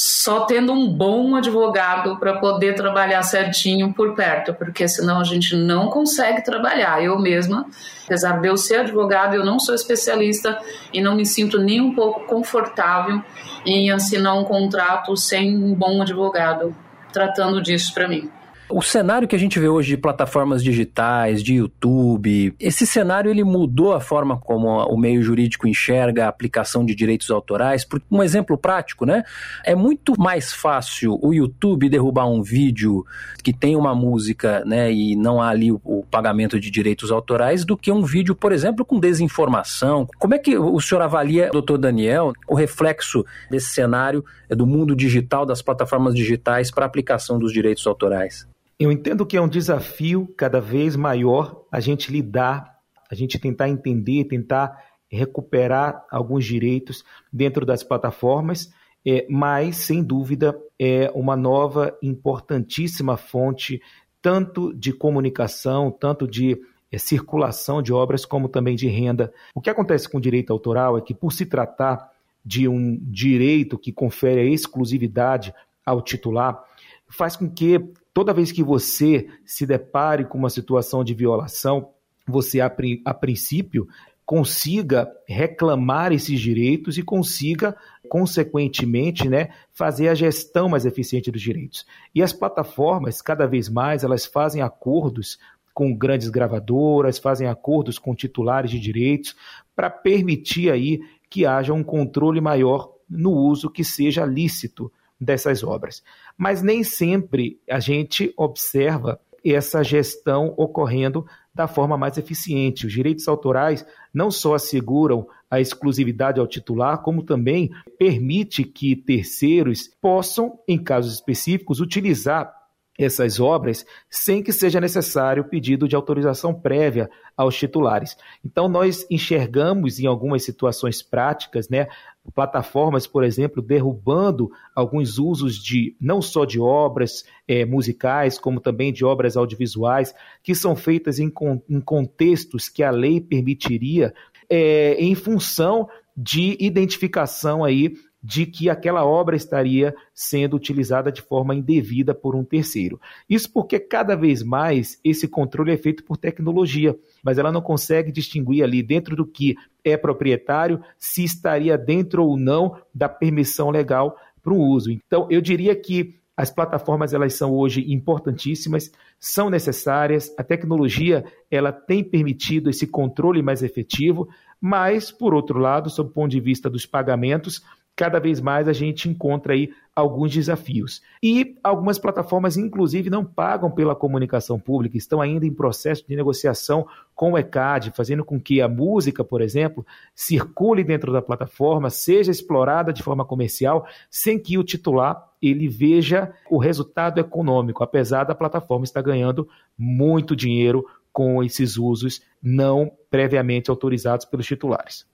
só 0.00 0.44
tendo 0.44 0.72
um 0.72 0.88
bom 0.88 1.34
advogado 1.34 2.18
para 2.18 2.38
poder 2.38 2.76
trabalhar 2.76 3.20
certinho 3.24 3.92
por 3.92 4.14
perto, 4.14 4.54
porque 4.54 4.86
senão 4.86 5.18
a 5.18 5.24
gente 5.24 5.56
não 5.56 5.88
consegue 5.88 6.40
trabalhar. 6.40 7.02
Eu 7.02 7.18
mesma, 7.18 7.66
apesar 8.04 8.40
de 8.40 8.46
eu 8.46 8.56
ser 8.56 8.76
advogada, 8.76 9.34
eu 9.34 9.44
não 9.44 9.58
sou 9.58 9.74
especialista 9.74 10.56
e 10.92 11.00
não 11.00 11.16
me 11.16 11.26
sinto 11.26 11.58
nem 11.58 11.80
um 11.80 11.96
pouco 11.96 12.20
confortável 12.28 13.20
em 13.66 13.90
assinar 13.90 14.38
um 14.38 14.44
contrato 14.44 15.16
sem 15.16 15.56
um 15.56 15.74
bom 15.74 16.00
advogado 16.00 16.76
tratando 17.12 17.60
disso 17.60 17.92
para 17.92 18.06
mim. 18.06 18.30
O 18.70 18.82
cenário 18.82 19.26
que 19.26 19.34
a 19.34 19.38
gente 19.38 19.58
vê 19.58 19.66
hoje 19.66 19.88
de 19.90 19.96
plataformas 19.96 20.62
digitais, 20.62 21.42
de 21.42 21.54
YouTube, 21.54 22.54
esse 22.60 22.86
cenário 22.86 23.30
ele 23.30 23.42
mudou 23.42 23.94
a 23.94 24.00
forma 24.00 24.38
como 24.38 24.68
o 24.68 24.98
meio 24.98 25.22
jurídico 25.22 25.66
enxerga 25.66 26.26
a 26.26 26.28
aplicação 26.28 26.84
de 26.84 26.94
direitos 26.94 27.30
autorais. 27.30 27.82
Por 27.82 28.02
um 28.10 28.22
exemplo 28.22 28.58
prático, 28.58 29.06
né? 29.06 29.24
É 29.64 29.74
muito 29.74 30.20
mais 30.20 30.52
fácil 30.52 31.18
o 31.22 31.32
YouTube 31.32 31.88
derrubar 31.88 32.26
um 32.26 32.42
vídeo 32.42 33.06
que 33.42 33.54
tem 33.54 33.74
uma 33.74 33.94
música, 33.94 34.62
né, 34.66 34.92
e 34.92 35.16
não 35.16 35.40
há 35.40 35.48
ali 35.48 35.72
o, 35.72 35.80
o 35.82 36.04
pagamento 36.04 36.60
de 36.60 36.70
direitos 36.70 37.10
autorais 37.10 37.64
do 37.64 37.74
que 37.74 37.90
um 37.90 38.02
vídeo, 38.02 38.34
por 38.34 38.52
exemplo, 38.52 38.84
com 38.84 39.00
desinformação. 39.00 40.06
Como 40.18 40.34
é 40.34 40.38
que 40.38 40.58
o 40.58 40.78
senhor 40.78 41.00
avalia, 41.00 41.48
doutor 41.50 41.78
Daniel, 41.78 42.34
o 42.46 42.54
reflexo 42.54 43.24
desse 43.50 43.70
cenário 43.70 44.22
do 44.50 44.66
mundo 44.66 44.94
digital, 44.94 45.46
das 45.46 45.62
plataformas 45.62 46.14
digitais 46.14 46.70
para 46.70 46.84
a 46.84 46.86
aplicação 46.86 47.38
dos 47.38 47.50
direitos 47.50 47.86
autorais? 47.86 48.46
Eu 48.78 48.92
entendo 48.92 49.26
que 49.26 49.36
é 49.36 49.40
um 49.40 49.48
desafio 49.48 50.32
cada 50.36 50.60
vez 50.60 50.94
maior 50.94 51.64
a 51.70 51.80
gente 51.80 52.12
lidar, 52.12 52.78
a 53.10 53.14
gente 53.14 53.36
tentar 53.36 53.68
entender, 53.68 54.24
tentar 54.24 54.84
recuperar 55.10 56.06
alguns 56.08 56.44
direitos 56.44 57.04
dentro 57.32 57.66
das 57.66 57.82
plataformas, 57.82 58.72
é, 59.04 59.26
mas, 59.28 59.78
sem 59.78 60.00
dúvida, 60.00 60.56
é 60.78 61.10
uma 61.12 61.36
nova, 61.36 61.96
importantíssima 62.00 63.16
fonte, 63.16 63.82
tanto 64.22 64.72
de 64.72 64.92
comunicação, 64.92 65.90
tanto 65.90 66.28
de 66.28 66.56
é, 66.92 66.98
circulação 66.98 67.82
de 67.82 67.92
obras, 67.92 68.24
como 68.24 68.48
também 68.48 68.76
de 68.76 68.86
renda. 68.86 69.32
O 69.56 69.60
que 69.60 69.70
acontece 69.70 70.08
com 70.08 70.18
o 70.18 70.20
direito 70.20 70.52
autoral 70.52 70.96
é 70.96 71.00
que, 71.00 71.14
por 71.14 71.32
se 71.32 71.46
tratar 71.46 72.12
de 72.44 72.68
um 72.68 72.96
direito 73.02 73.76
que 73.76 73.92
confere 73.92 74.40
a 74.40 74.44
exclusividade 74.44 75.52
ao 75.84 76.00
titular, 76.00 76.62
faz 77.08 77.34
com 77.34 77.50
que 77.50 77.82
toda 78.18 78.34
vez 78.34 78.50
que 78.50 78.64
você 78.64 79.28
se 79.44 79.64
depare 79.64 80.24
com 80.24 80.36
uma 80.36 80.50
situação 80.50 81.04
de 81.04 81.14
violação, 81.14 81.90
você, 82.26 82.60
a, 82.60 82.68
a 83.04 83.14
princípio, 83.14 83.86
consiga 84.26 85.08
reclamar 85.24 86.10
esses 86.10 86.40
direitos 86.40 86.98
e 86.98 87.02
consiga, 87.04 87.76
consequentemente, 88.08 89.28
né, 89.28 89.50
fazer 89.72 90.08
a 90.08 90.16
gestão 90.16 90.68
mais 90.68 90.84
eficiente 90.84 91.30
dos 91.30 91.40
direitos. 91.40 91.86
E 92.12 92.20
as 92.20 92.32
plataformas, 92.32 93.22
cada 93.22 93.46
vez 93.46 93.68
mais, 93.68 94.02
elas 94.02 94.26
fazem 94.26 94.62
acordos 94.62 95.38
com 95.72 95.96
grandes 95.96 96.28
gravadoras, 96.28 97.20
fazem 97.20 97.46
acordos 97.46 98.00
com 98.00 98.16
titulares 98.16 98.72
de 98.72 98.80
direitos 98.80 99.36
para 99.76 99.88
permitir 99.88 100.72
aí 100.72 100.98
que 101.30 101.46
haja 101.46 101.72
um 101.72 101.84
controle 101.84 102.40
maior 102.40 102.92
no 103.08 103.30
uso 103.30 103.70
que 103.70 103.84
seja 103.84 104.24
lícito 104.24 104.90
dessas 105.20 105.62
obras. 105.62 106.02
Mas 106.36 106.62
nem 106.62 106.82
sempre 106.82 107.60
a 107.68 107.80
gente 107.80 108.32
observa 108.36 109.20
essa 109.44 109.82
gestão 109.82 110.52
ocorrendo 110.56 111.26
da 111.54 111.66
forma 111.66 111.96
mais 111.96 112.18
eficiente. 112.18 112.86
Os 112.86 112.92
direitos 112.92 113.26
autorais 113.26 113.84
não 114.12 114.30
só 114.30 114.54
asseguram 114.54 115.26
a 115.50 115.60
exclusividade 115.60 116.38
ao 116.38 116.46
titular, 116.46 117.02
como 117.02 117.22
também 117.22 117.70
permite 117.98 118.64
que 118.64 118.94
terceiros 118.94 119.90
possam, 120.00 120.58
em 120.68 120.82
casos 120.82 121.14
específicos, 121.14 121.80
utilizar 121.80 122.52
essas 122.98 123.38
obras 123.38 123.86
sem 124.10 124.42
que 124.42 124.52
seja 124.52 124.80
necessário 124.80 125.44
pedido 125.44 125.86
de 125.86 125.94
autorização 125.94 126.52
prévia 126.52 127.08
aos 127.36 127.56
titulares. 127.56 128.16
Então 128.44 128.68
nós 128.68 129.06
enxergamos 129.08 130.00
em 130.00 130.06
algumas 130.06 130.42
situações 130.42 131.00
práticas, 131.00 131.68
né, 131.68 131.86
plataformas, 132.34 133.06
por 133.06 133.24
exemplo, 133.24 133.62
derrubando 133.62 134.50
alguns 134.74 135.18
usos 135.18 135.56
de 135.56 135.96
não 136.00 136.20
só 136.20 136.44
de 136.44 136.60
obras 136.60 137.24
é, 137.46 137.64
musicais, 137.64 138.38
como 138.38 138.60
também 138.60 138.92
de 138.92 139.04
obras 139.04 139.36
audiovisuais, 139.36 140.14
que 140.42 140.54
são 140.54 140.76
feitas 140.76 141.18
em, 141.18 141.32
em 141.68 141.80
contextos 141.80 142.68
que 142.68 142.82
a 142.82 142.90
lei 142.90 143.20
permitiria, 143.20 144.14
é, 144.48 144.94
em 144.94 145.14
função 145.14 145.88
de 146.16 146.56
identificação 146.58 147.64
aí 147.64 147.94
de 148.22 148.46
que 148.46 148.68
aquela 148.68 149.04
obra 149.04 149.36
estaria 149.36 149.94
sendo 150.12 150.56
utilizada 150.56 151.12
de 151.12 151.22
forma 151.22 151.54
indevida 151.54 152.14
por 152.14 152.34
um 152.34 152.44
terceiro. 152.44 153.00
Isso 153.28 153.52
porque 153.52 153.78
cada 153.78 154.16
vez 154.16 154.42
mais 154.42 154.98
esse 155.04 155.28
controle 155.28 155.72
é 155.72 155.76
feito 155.76 156.04
por 156.04 156.16
tecnologia, 156.16 156.96
mas 157.22 157.38
ela 157.38 157.52
não 157.52 157.62
consegue 157.62 158.10
distinguir 158.10 158.64
ali 158.64 158.82
dentro 158.82 159.14
do 159.14 159.26
que 159.26 159.54
é 159.84 159.96
proprietário 159.96 160.80
se 160.98 161.22
estaria 161.22 161.78
dentro 161.78 162.24
ou 162.24 162.36
não 162.36 162.76
da 162.92 163.08
permissão 163.08 163.70
legal 163.70 164.16
para 164.42 164.52
o 164.52 164.60
uso. 164.60 164.90
Então, 164.90 165.26
eu 165.30 165.40
diria 165.40 165.74
que 165.76 166.18
as 166.38 166.50
plataformas 166.52 167.12
elas 167.12 167.34
são 167.34 167.52
hoje 167.52 167.84
importantíssimas, 167.92 168.92
são 169.18 169.50
necessárias. 169.50 170.32
A 170.38 170.44
tecnologia 170.44 171.24
ela 171.50 171.72
tem 171.72 172.04
permitido 172.04 172.70
esse 172.70 172.86
controle 172.86 173.42
mais 173.42 173.60
efetivo, 173.60 174.28
mas 174.60 175.10
por 175.10 175.34
outro 175.34 175.58
lado, 175.58 175.90
sob 175.90 176.10
o 176.10 176.12
ponto 176.12 176.30
de 176.30 176.38
vista 176.38 176.70
dos 176.70 176.86
pagamentos, 176.86 177.60
cada 177.98 178.20
vez 178.20 178.40
mais 178.40 178.68
a 178.68 178.72
gente 178.72 179.08
encontra 179.08 179.54
aí 179.54 179.72
alguns 179.92 180.32
desafios. 180.32 181.02
E 181.20 181.58
algumas 181.64 181.98
plataformas, 181.98 182.56
inclusive, 182.56 183.10
não 183.10 183.24
pagam 183.24 183.68
pela 183.68 183.96
comunicação 183.96 184.56
pública, 184.56 184.96
estão 184.96 185.20
ainda 185.20 185.44
em 185.44 185.52
processo 185.52 186.06
de 186.06 186.14
negociação 186.14 186.86
com 187.12 187.32
o 187.32 187.38
ECAD, 187.38 187.90
fazendo 187.96 188.24
com 188.24 188.40
que 188.40 188.60
a 188.60 188.68
música, 188.68 189.24
por 189.24 189.42
exemplo, 189.42 189.84
circule 190.14 190.84
dentro 190.84 191.12
da 191.12 191.20
plataforma, 191.20 191.90
seja 191.90 192.30
explorada 192.30 192.92
de 192.92 193.02
forma 193.02 193.24
comercial, 193.24 193.84
sem 194.08 194.38
que 194.38 194.56
o 194.56 194.62
titular 194.62 195.20
ele 195.42 195.66
veja 195.66 196.32
o 196.48 196.56
resultado 196.56 197.18
econômico, 197.18 197.82
apesar 197.82 198.22
da 198.22 198.34
plataforma 198.34 198.84
estar 198.84 199.02
ganhando 199.02 199.48
muito 199.76 200.36
dinheiro 200.36 200.86
com 201.12 201.42
esses 201.42 201.76
usos 201.76 202.22
não 202.40 202.92
previamente 203.10 203.70
autorizados 203.70 204.24
pelos 204.24 204.46
titulares. 204.46 205.04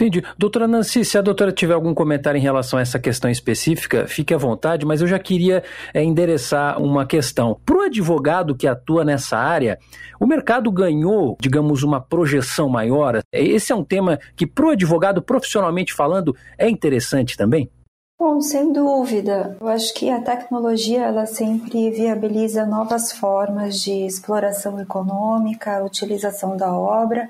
Entendi. 0.00 0.24
Doutora 0.38 0.66
Nancy, 0.66 1.04
se 1.04 1.18
a 1.18 1.20
doutora 1.20 1.52
tiver 1.52 1.74
algum 1.74 1.92
comentário 1.92 2.38
em 2.38 2.42
relação 2.42 2.78
a 2.78 2.82
essa 2.82 2.98
questão 2.98 3.30
específica, 3.30 4.06
fique 4.08 4.32
à 4.32 4.38
vontade, 4.38 4.86
mas 4.86 5.02
eu 5.02 5.06
já 5.06 5.18
queria 5.18 5.62
é, 5.92 6.02
endereçar 6.02 6.80
uma 6.80 7.04
questão. 7.04 7.60
Para 7.66 7.76
o 7.76 7.82
advogado 7.82 8.56
que 8.56 8.66
atua 8.66 9.04
nessa 9.04 9.36
área, 9.36 9.78
o 10.18 10.26
mercado 10.26 10.72
ganhou, 10.72 11.36
digamos, 11.38 11.82
uma 11.82 12.00
projeção 12.00 12.66
maior? 12.66 13.20
Esse 13.30 13.72
é 13.72 13.76
um 13.76 13.84
tema 13.84 14.18
que, 14.34 14.46
para 14.46 14.68
o 14.68 14.70
advogado, 14.70 15.20
profissionalmente 15.20 15.92
falando, 15.92 16.34
é 16.56 16.66
interessante 16.66 17.36
também? 17.36 17.70
Bom, 18.18 18.40
sem 18.40 18.72
dúvida. 18.72 19.58
Eu 19.60 19.68
acho 19.68 19.92
que 19.92 20.08
a 20.08 20.22
tecnologia 20.22 21.04
ela 21.04 21.26
sempre 21.26 21.90
viabiliza 21.90 22.64
novas 22.64 23.12
formas 23.12 23.82
de 23.82 24.06
exploração 24.06 24.80
econômica, 24.80 25.84
utilização 25.84 26.56
da 26.56 26.72
obra 26.72 27.28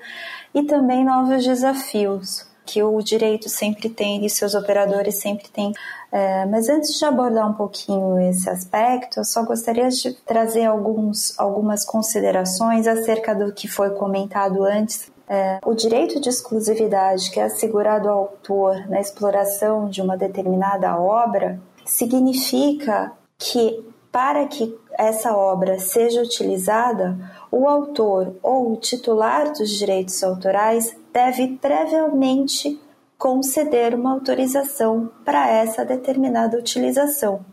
e 0.55 0.63
também 0.63 1.05
novos 1.05 1.45
desafios 1.45 2.49
que 2.71 2.83
o 2.83 3.03
direito 3.03 3.49
sempre 3.49 3.89
tem 3.89 4.25
e 4.25 4.31
seus 4.31 4.55
operadores 4.55 5.17
sempre 5.17 5.49
têm. 5.49 5.73
É, 6.13 6.47
mas 6.47 6.69
antes 6.69 6.97
de 6.97 7.05
abordar 7.05 7.51
um 7.51 7.55
pouquinho 7.55 8.19
esse 8.21 8.49
aspecto, 8.49 9.19
eu 9.19 9.25
só 9.25 9.45
gostaria 9.45 9.89
de 9.89 10.13
trazer 10.25 10.67
alguns, 10.67 11.37
algumas 11.37 11.85
considerações 11.85 12.87
acerca 12.87 13.35
do 13.35 13.53
que 13.53 13.67
foi 13.67 13.91
comentado 13.91 14.65
antes. 14.65 15.11
É, 15.29 15.59
o 15.65 15.75
direito 15.75 16.21
de 16.21 16.29
exclusividade 16.29 17.31
que 17.31 17.41
é 17.41 17.45
assegurado 17.45 18.09
ao 18.09 18.19
autor 18.19 18.89
na 18.89 19.01
exploração 19.01 19.89
de 19.89 20.01
uma 20.01 20.17
determinada 20.17 20.97
obra 20.97 21.61
significa 21.85 23.13
que 23.37 23.85
para 24.13 24.47
que 24.47 24.77
essa 24.99 25.37
obra 25.37 25.79
seja 25.79 26.23
utilizada, 26.23 27.17
o 27.51 27.69
autor 27.69 28.35
ou 28.43 28.73
o 28.73 28.77
titular 28.77 29.53
dos 29.53 29.71
direitos 29.71 30.23
autorais 30.23 30.97
deve 31.13 31.57
previamente 31.57 32.81
conceder 33.17 33.95
uma 33.95 34.13
autorização 34.13 35.11
para 35.25 35.49
essa 35.49 35.85
determinada 35.85 36.59
utilização. 36.59 37.45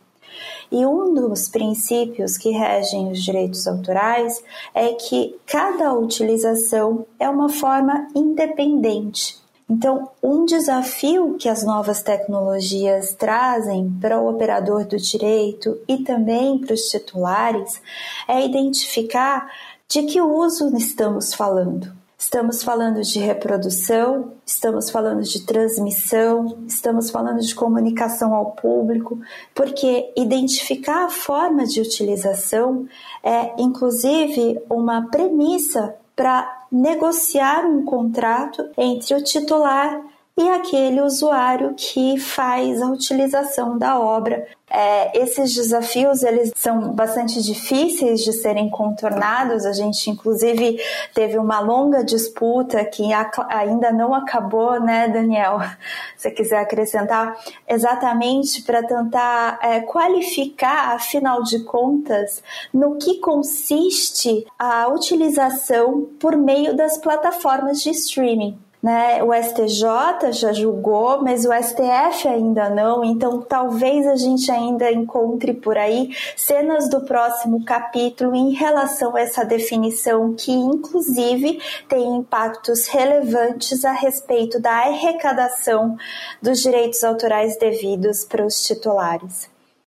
E 0.71 0.85
um 0.85 1.13
dos 1.13 1.47
princípios 1.47 2.37
que 2.37 2.49
regem 2.49 3.11
os 3.11 3.23
direitos 3.23 3.67
autorais 3.67 4.43
é 4.73 4.93
que 4.93 5.39
cada 5.45 5.93
utilização 5.93 7.05
é 7.19 7.29
uma 7.29 7.49
forma 7.49 8.07
independente 8.13 9.46
então, 9.69 10.11
um 10.23 10.45
desafio 10.45 11.35
que 11.37 11.49
as 11.49 11.63
novas 11.63 12.01
tecnologias 12.01 13.13
trazem 13.13 13.91
para 13.99 14.17
o 14.17 14.29
operador 14.29 14.85
do 14.85 14.97
direito 14.97 15.77
e 15.87 15.97
também 15.97 16.57
para 16.57 16.73
os 16.73 16.83
titulares 16.83 17.81
é 18.29 18.45
identificar 18.45 19.51
de 19.89 20.03
que 20.03 20.21
uso 20.21 20.73
estamos 20.77 21.33
falando. 21.33 21.91
Estamos 22.17 22.63
falando 22.63 23.03
de 23.03 23.19
reprodução, 23.19 24.31
estamos 24.45 24.89
falando 24.89 25.21
de 25.21 25.45
transmissão, 25.45 26.57
estamos 26.65 27.11
falando 27.11 27.41
de 27.41 27.53
comunicação 27.53 28.33
ao 28.33 28.51
público, 28.51 29.19
porque 29.53 30.11
identificar 30.17 31.05
a 31.05 31.09
forma 31.09 31.65
de 31.65 31.79
utilização 31.79 32.87
é, 33.21 33.53
inclusive, 33.61 34.59
uma 34.69 35.09
premissa 35.09 35.93
para 36.17 36.65
negociar 36.71 37.63
um 37.63 37.85
contrato 37.85 38.67
entre 38.75 39.13
o 39.13 39.23
titular 39.23 40.03
e 40.37 40.47
aquele 40.49 41.01
usuário 41.01 41.73
que 41.75 42.19
faz 42.19 42.79
a 42.79 42.85
utilização 42.87 43.75
da 43.75 43.99
obra. 43.99 44.47
É, 44.69 45.17
esses 45.17 45.55
desafios 45.55 46.21
eles 46.23 46.51
são 46.55 46.91
bastante 46.91 47.41
difíceis 47.41 48.21
de 48.21 48.33
serem 48.33 48.69
contornados. 48.69 49.65
A 49.65 49.71
gente 49.73 50.11
inclusive 50.11 50.77
teve 51.13 51.39
uma 51.39 51.59
longa 51.59 52.03
disputa 52.03 52.85
que 52.85 53.03
ainda 53.49 53.91
não 53.91 54.13
acabou, 54.13 54.79
né, 54.79 55.07
Daniel? 55.07 55.59
Se 56.15 56.29
quiser 56.29 56.59
acrescentar, 56.59 57.35
exatamente 57.67 58.61
para 58.61 58.83
tentar 58.83 59.57
é, 59.63 59.79
qualificar, 59.79 60.93
afinal 60.93 61.41
de 61.41 61.63
contas, 61.63 62.43
no 62.71 62.97
que 62.97 63.19
consiste 63.19 64.45
a 64.59 64.87
utilização 64.89 66.07
por 66.19 66.35
meio 66.37 66.75
das 66.75 66.97
plataformas 66.97 67.81
de 67.81 67.89
streaming. 67.89 68.66
Né? 68.81 69.23
O 69.23 69.33
STJ 69.33 70.31
já 70.33 70.53
julgou, 70.53 71.23
mas 71.23 71.45
o 71.45 71.51
STF 71.51 72.27
ainda 72.27 72.69
não, 72.69 73.03
então 73.03 73.41
talvez 73.41 74.05
a 74.05 74.15
gente 74.15 74.51
ainda 74.51 74.91
encontre 74.91 75.53
por 75.53 75.77
aí 75.77 76.11
cenas 76.35 76.87
do 76.87 77.01
próximo 77.01 77.65
capítulo 77.65 78.35
em 78.35 78.53
relação 78.53 79.15
a 79.15 79.21
essa 79.21 79.43
definição, 79.43 80.33
que 80.35 80.51
inclusive 80.51 81.59
tem 81.89 82.17
impactos 82.17 82.87
relevantes 82.87 83.83
a 83.83 83.93
respeito 83.93 84.61
da 84.61 84.71
arrecadação 84.71 85.97
dos 86.39 86.61
direitos 86.61 87.03
autorais 87.03 87.57
devidos 87.57 88.25
para 88.25 88.45
os 88.45 88.61
titulares. 88.61 89.49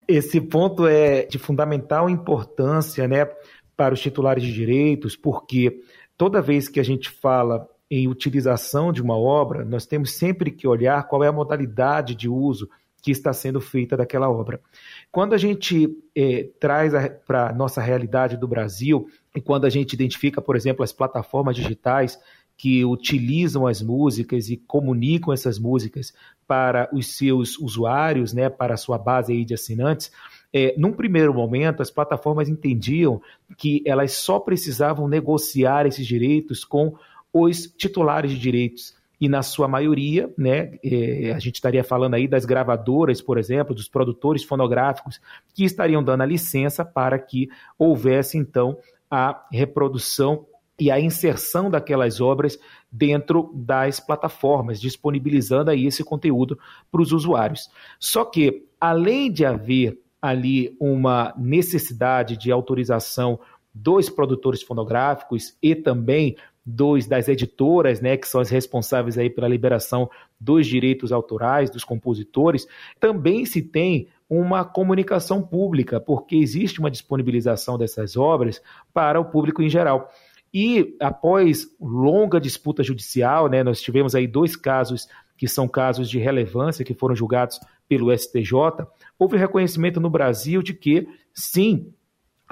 Esse 0.06 0.40
ponto 0.40 0.87
é 0.87 1.26
de 1.26 1.38
fundamental 1.38 2.08
importância 2.08 3.06
né, 3.08 3.28
para 3.76 3.92
os 3.92 4.00
titulares 4.00 4.42
de 4.42 4.52
direitos, 4.52 5.16
porque 5.16 5.82
toda 6.16 6.40
vez 6.40 6.68
que 6.68 6.80
a 6.80 6.85
gente 6.85 7.11
fala 7.11 7.68
em 7.90 8.09
utilização 8.09 8.92
de 8.92 9.00
uma 9.00 9.16
obra, 9.16 9.64
nós 9.64 9.87
temos 9.87 10.12
sempre 10.14 10.50
que 10.50 10.68
olhar 10.68 11.07
qual 11.09 11.25
é 11.25 11.28
a 11.28 11.33
modalidade 11.33 12.14
de 12.14 12.28
uso 12.28 12.68
que 13.00 13.11
está 13.11 13.33
sendo 13.33 13.61
feita 13.61 13.97
daquela 13.97 14.28
obra. 14.28 14.61
Quando 15.11 15.33
a 15.33 15.38
gente 15.38 15.88
é, 16.14 16.49
traz 16.61 16.92
para 17.26 17.49
a 17.49 17.52
nossa 17.52 17.80
realidade 17.80 18.37
do 18.37 18.49
Brasil, 18.49 19.09
e 19.35 19.40
quando 19.40 19.64
a 19.64 19.71
gente 19.71 19.92
identifica, 19.92 20.42
por 20.42 20.57
exemplo, 20.57 20.83
as 20.83 20.92
plataformas 20.92 21.57
digitais 21.57 22.18
que 22.57 22.85
utilizam 22.85 23.66
as 23.66 23.80
músicas 23.80 24.50
e 24.50 24.57
comunicam 24.57 25.33
essas 25.33 25.59
músicas 25.61 26.12
para 26.47 26.88
os 26.92 27.16
seus 27.16 27.57
usuários, 27.57 28.33
né, 28.33 28.50
para 28.50 28.75
a 28.75 28.76
sua 28.76 28.99
base 28.99 29.33
aí 29.33 29.45
de 29.45 29.54
assinantes, 29.54 30.11
é, 30.52 30.75
num 30.76 30.92
primeiro 30.92 31.33
momento, 31.33 31.83
as 31.83 31.90
plataformas 31.90 32.49
entendiam 32.49 33.21
que 33.57 33.83
elas 33.87 34.12
só 34.12 34.40
precisavam 34.40 35.07
negociar 35.07 35.87
esses 35.87 36.07
direitos 36.07 36.64
com 36.64 36.97
os 37.32 37.66
titulares 37.66 38.30
de 38.30 38.38
direitos. 38.38 38.97
E 39.20 39.28
na 39.28 39.42
sua 39.42 39.66
maioria, 39.66 40.32
né, 40.38 40.78
é, 40.82 41.32
a 41.32 41.38
gente 41.40 41.56
estaria 41.56 41.82
falando 41.82 42.14
aí 42.14 42.28
das 42.28 42.44
gravadoras, 42.44 43.20
por 43.20 43.37
exemplo, 43.37 43.75
dos 43.75 43.88
produtores 43.88 44.44
fonográficos, 44.44 45.20
que 45.54 45.64
estariam 45.64 46.02
dando 46.02 46.23
a 46.23 46.26
licença 46.26 46.85
para 46.85 47.18
que 47.18 47.49
houvesse 47.76 48.38
então 48.38 48.78
a 49.11 49.44
reprodução 49.52 50.47
e 50.78 50.90
a 50.90 51.00
inserção 51.00 51.68
daquelas 51.68 52.20
obras 52.20 52.56
dentro 52.90 53.50
das 53.52 53.99
plataformas, 53.99 54.80
disponibilizando 54.80 55.70
aí 55.70 55.87
esse 55.87 56.04
conteúdo 56.04 56.56
para 56.90 57.02
os 57.02 57.11
usuários. 57.11 57.68
Só 57.99 58.25
que, 58.25 58.64
além 58.80 59.32
de 59.32 59.45
haver 59.45 59.99
ali 60.23 60.76
uma 60.80 61.34
necessidade 61.36 62.36
de 62.36 62.52
autorização 62.52 63.41
dos 63.75 64.08
produtores 64.08 64.62
fonográficos 64.62 65.56
e 65.62 65.75
também 65.75 66.36
dos, 66.69 67.07
das 67.07 67.28
editoras, 67.28 68.02
né, 68.02 68.17
que 68.19 68.28
são 68.28 68.43
as 68.43 68.50
responsáveis 68.50 69.17
aí 69.17 69.31
pela 69.31 69.49
liberação 69.49 70.11
dos 70.39 70.67
direitos 70.67 71.13
autorais 71.13 71.71
dos 71.71 71.83
compositores, 71.83 72.69
também 73.00 73.47
se 73.47 73.63
tem 73.63 74.09
uma 74.28 74.67
comunicação 74.67 75.41
pública, 75.41 75.99
porque 75.99 76.37
existe 76.37 76.78
uma 76.78 76.91
disponibilização 76.91 77.78
dessas 77.78 78.19
obras 78.19 78.61
para 78.93 79.19
o 79.19 79.25
público 79.25 79.63
em 79.63 79.71
geral. 79.71 80.11
E 80.52 80.95
após 81.00 81.67
longa 81.81 82.39
disputa 82.39 82.83
judicial, 82.83 83.49
né, 83.49 83.63
nós 83.63 83.81
tivemos 83.81 84.15
aí 84.15 84.26
dois 84.26 84.54
casos 84.54 85.09
que 85.39 85.49
são 85.49 85.67
casos 85.67 86.11
de 86.11 86.19
relevância 86.19 86.85
que 86.85 86.93
foram 86.93 87.15
julgados 87.15 87.59
pelo 87.89 88.15
STJ, 88.15 88.52
houve 89.19 89.39
reconhecimento 89.39 89.99
no 89.99 90.11
Brasil 90.11 90.63
de 90.63 90.75
que 90.75 91.09
sim, 91.33 91.95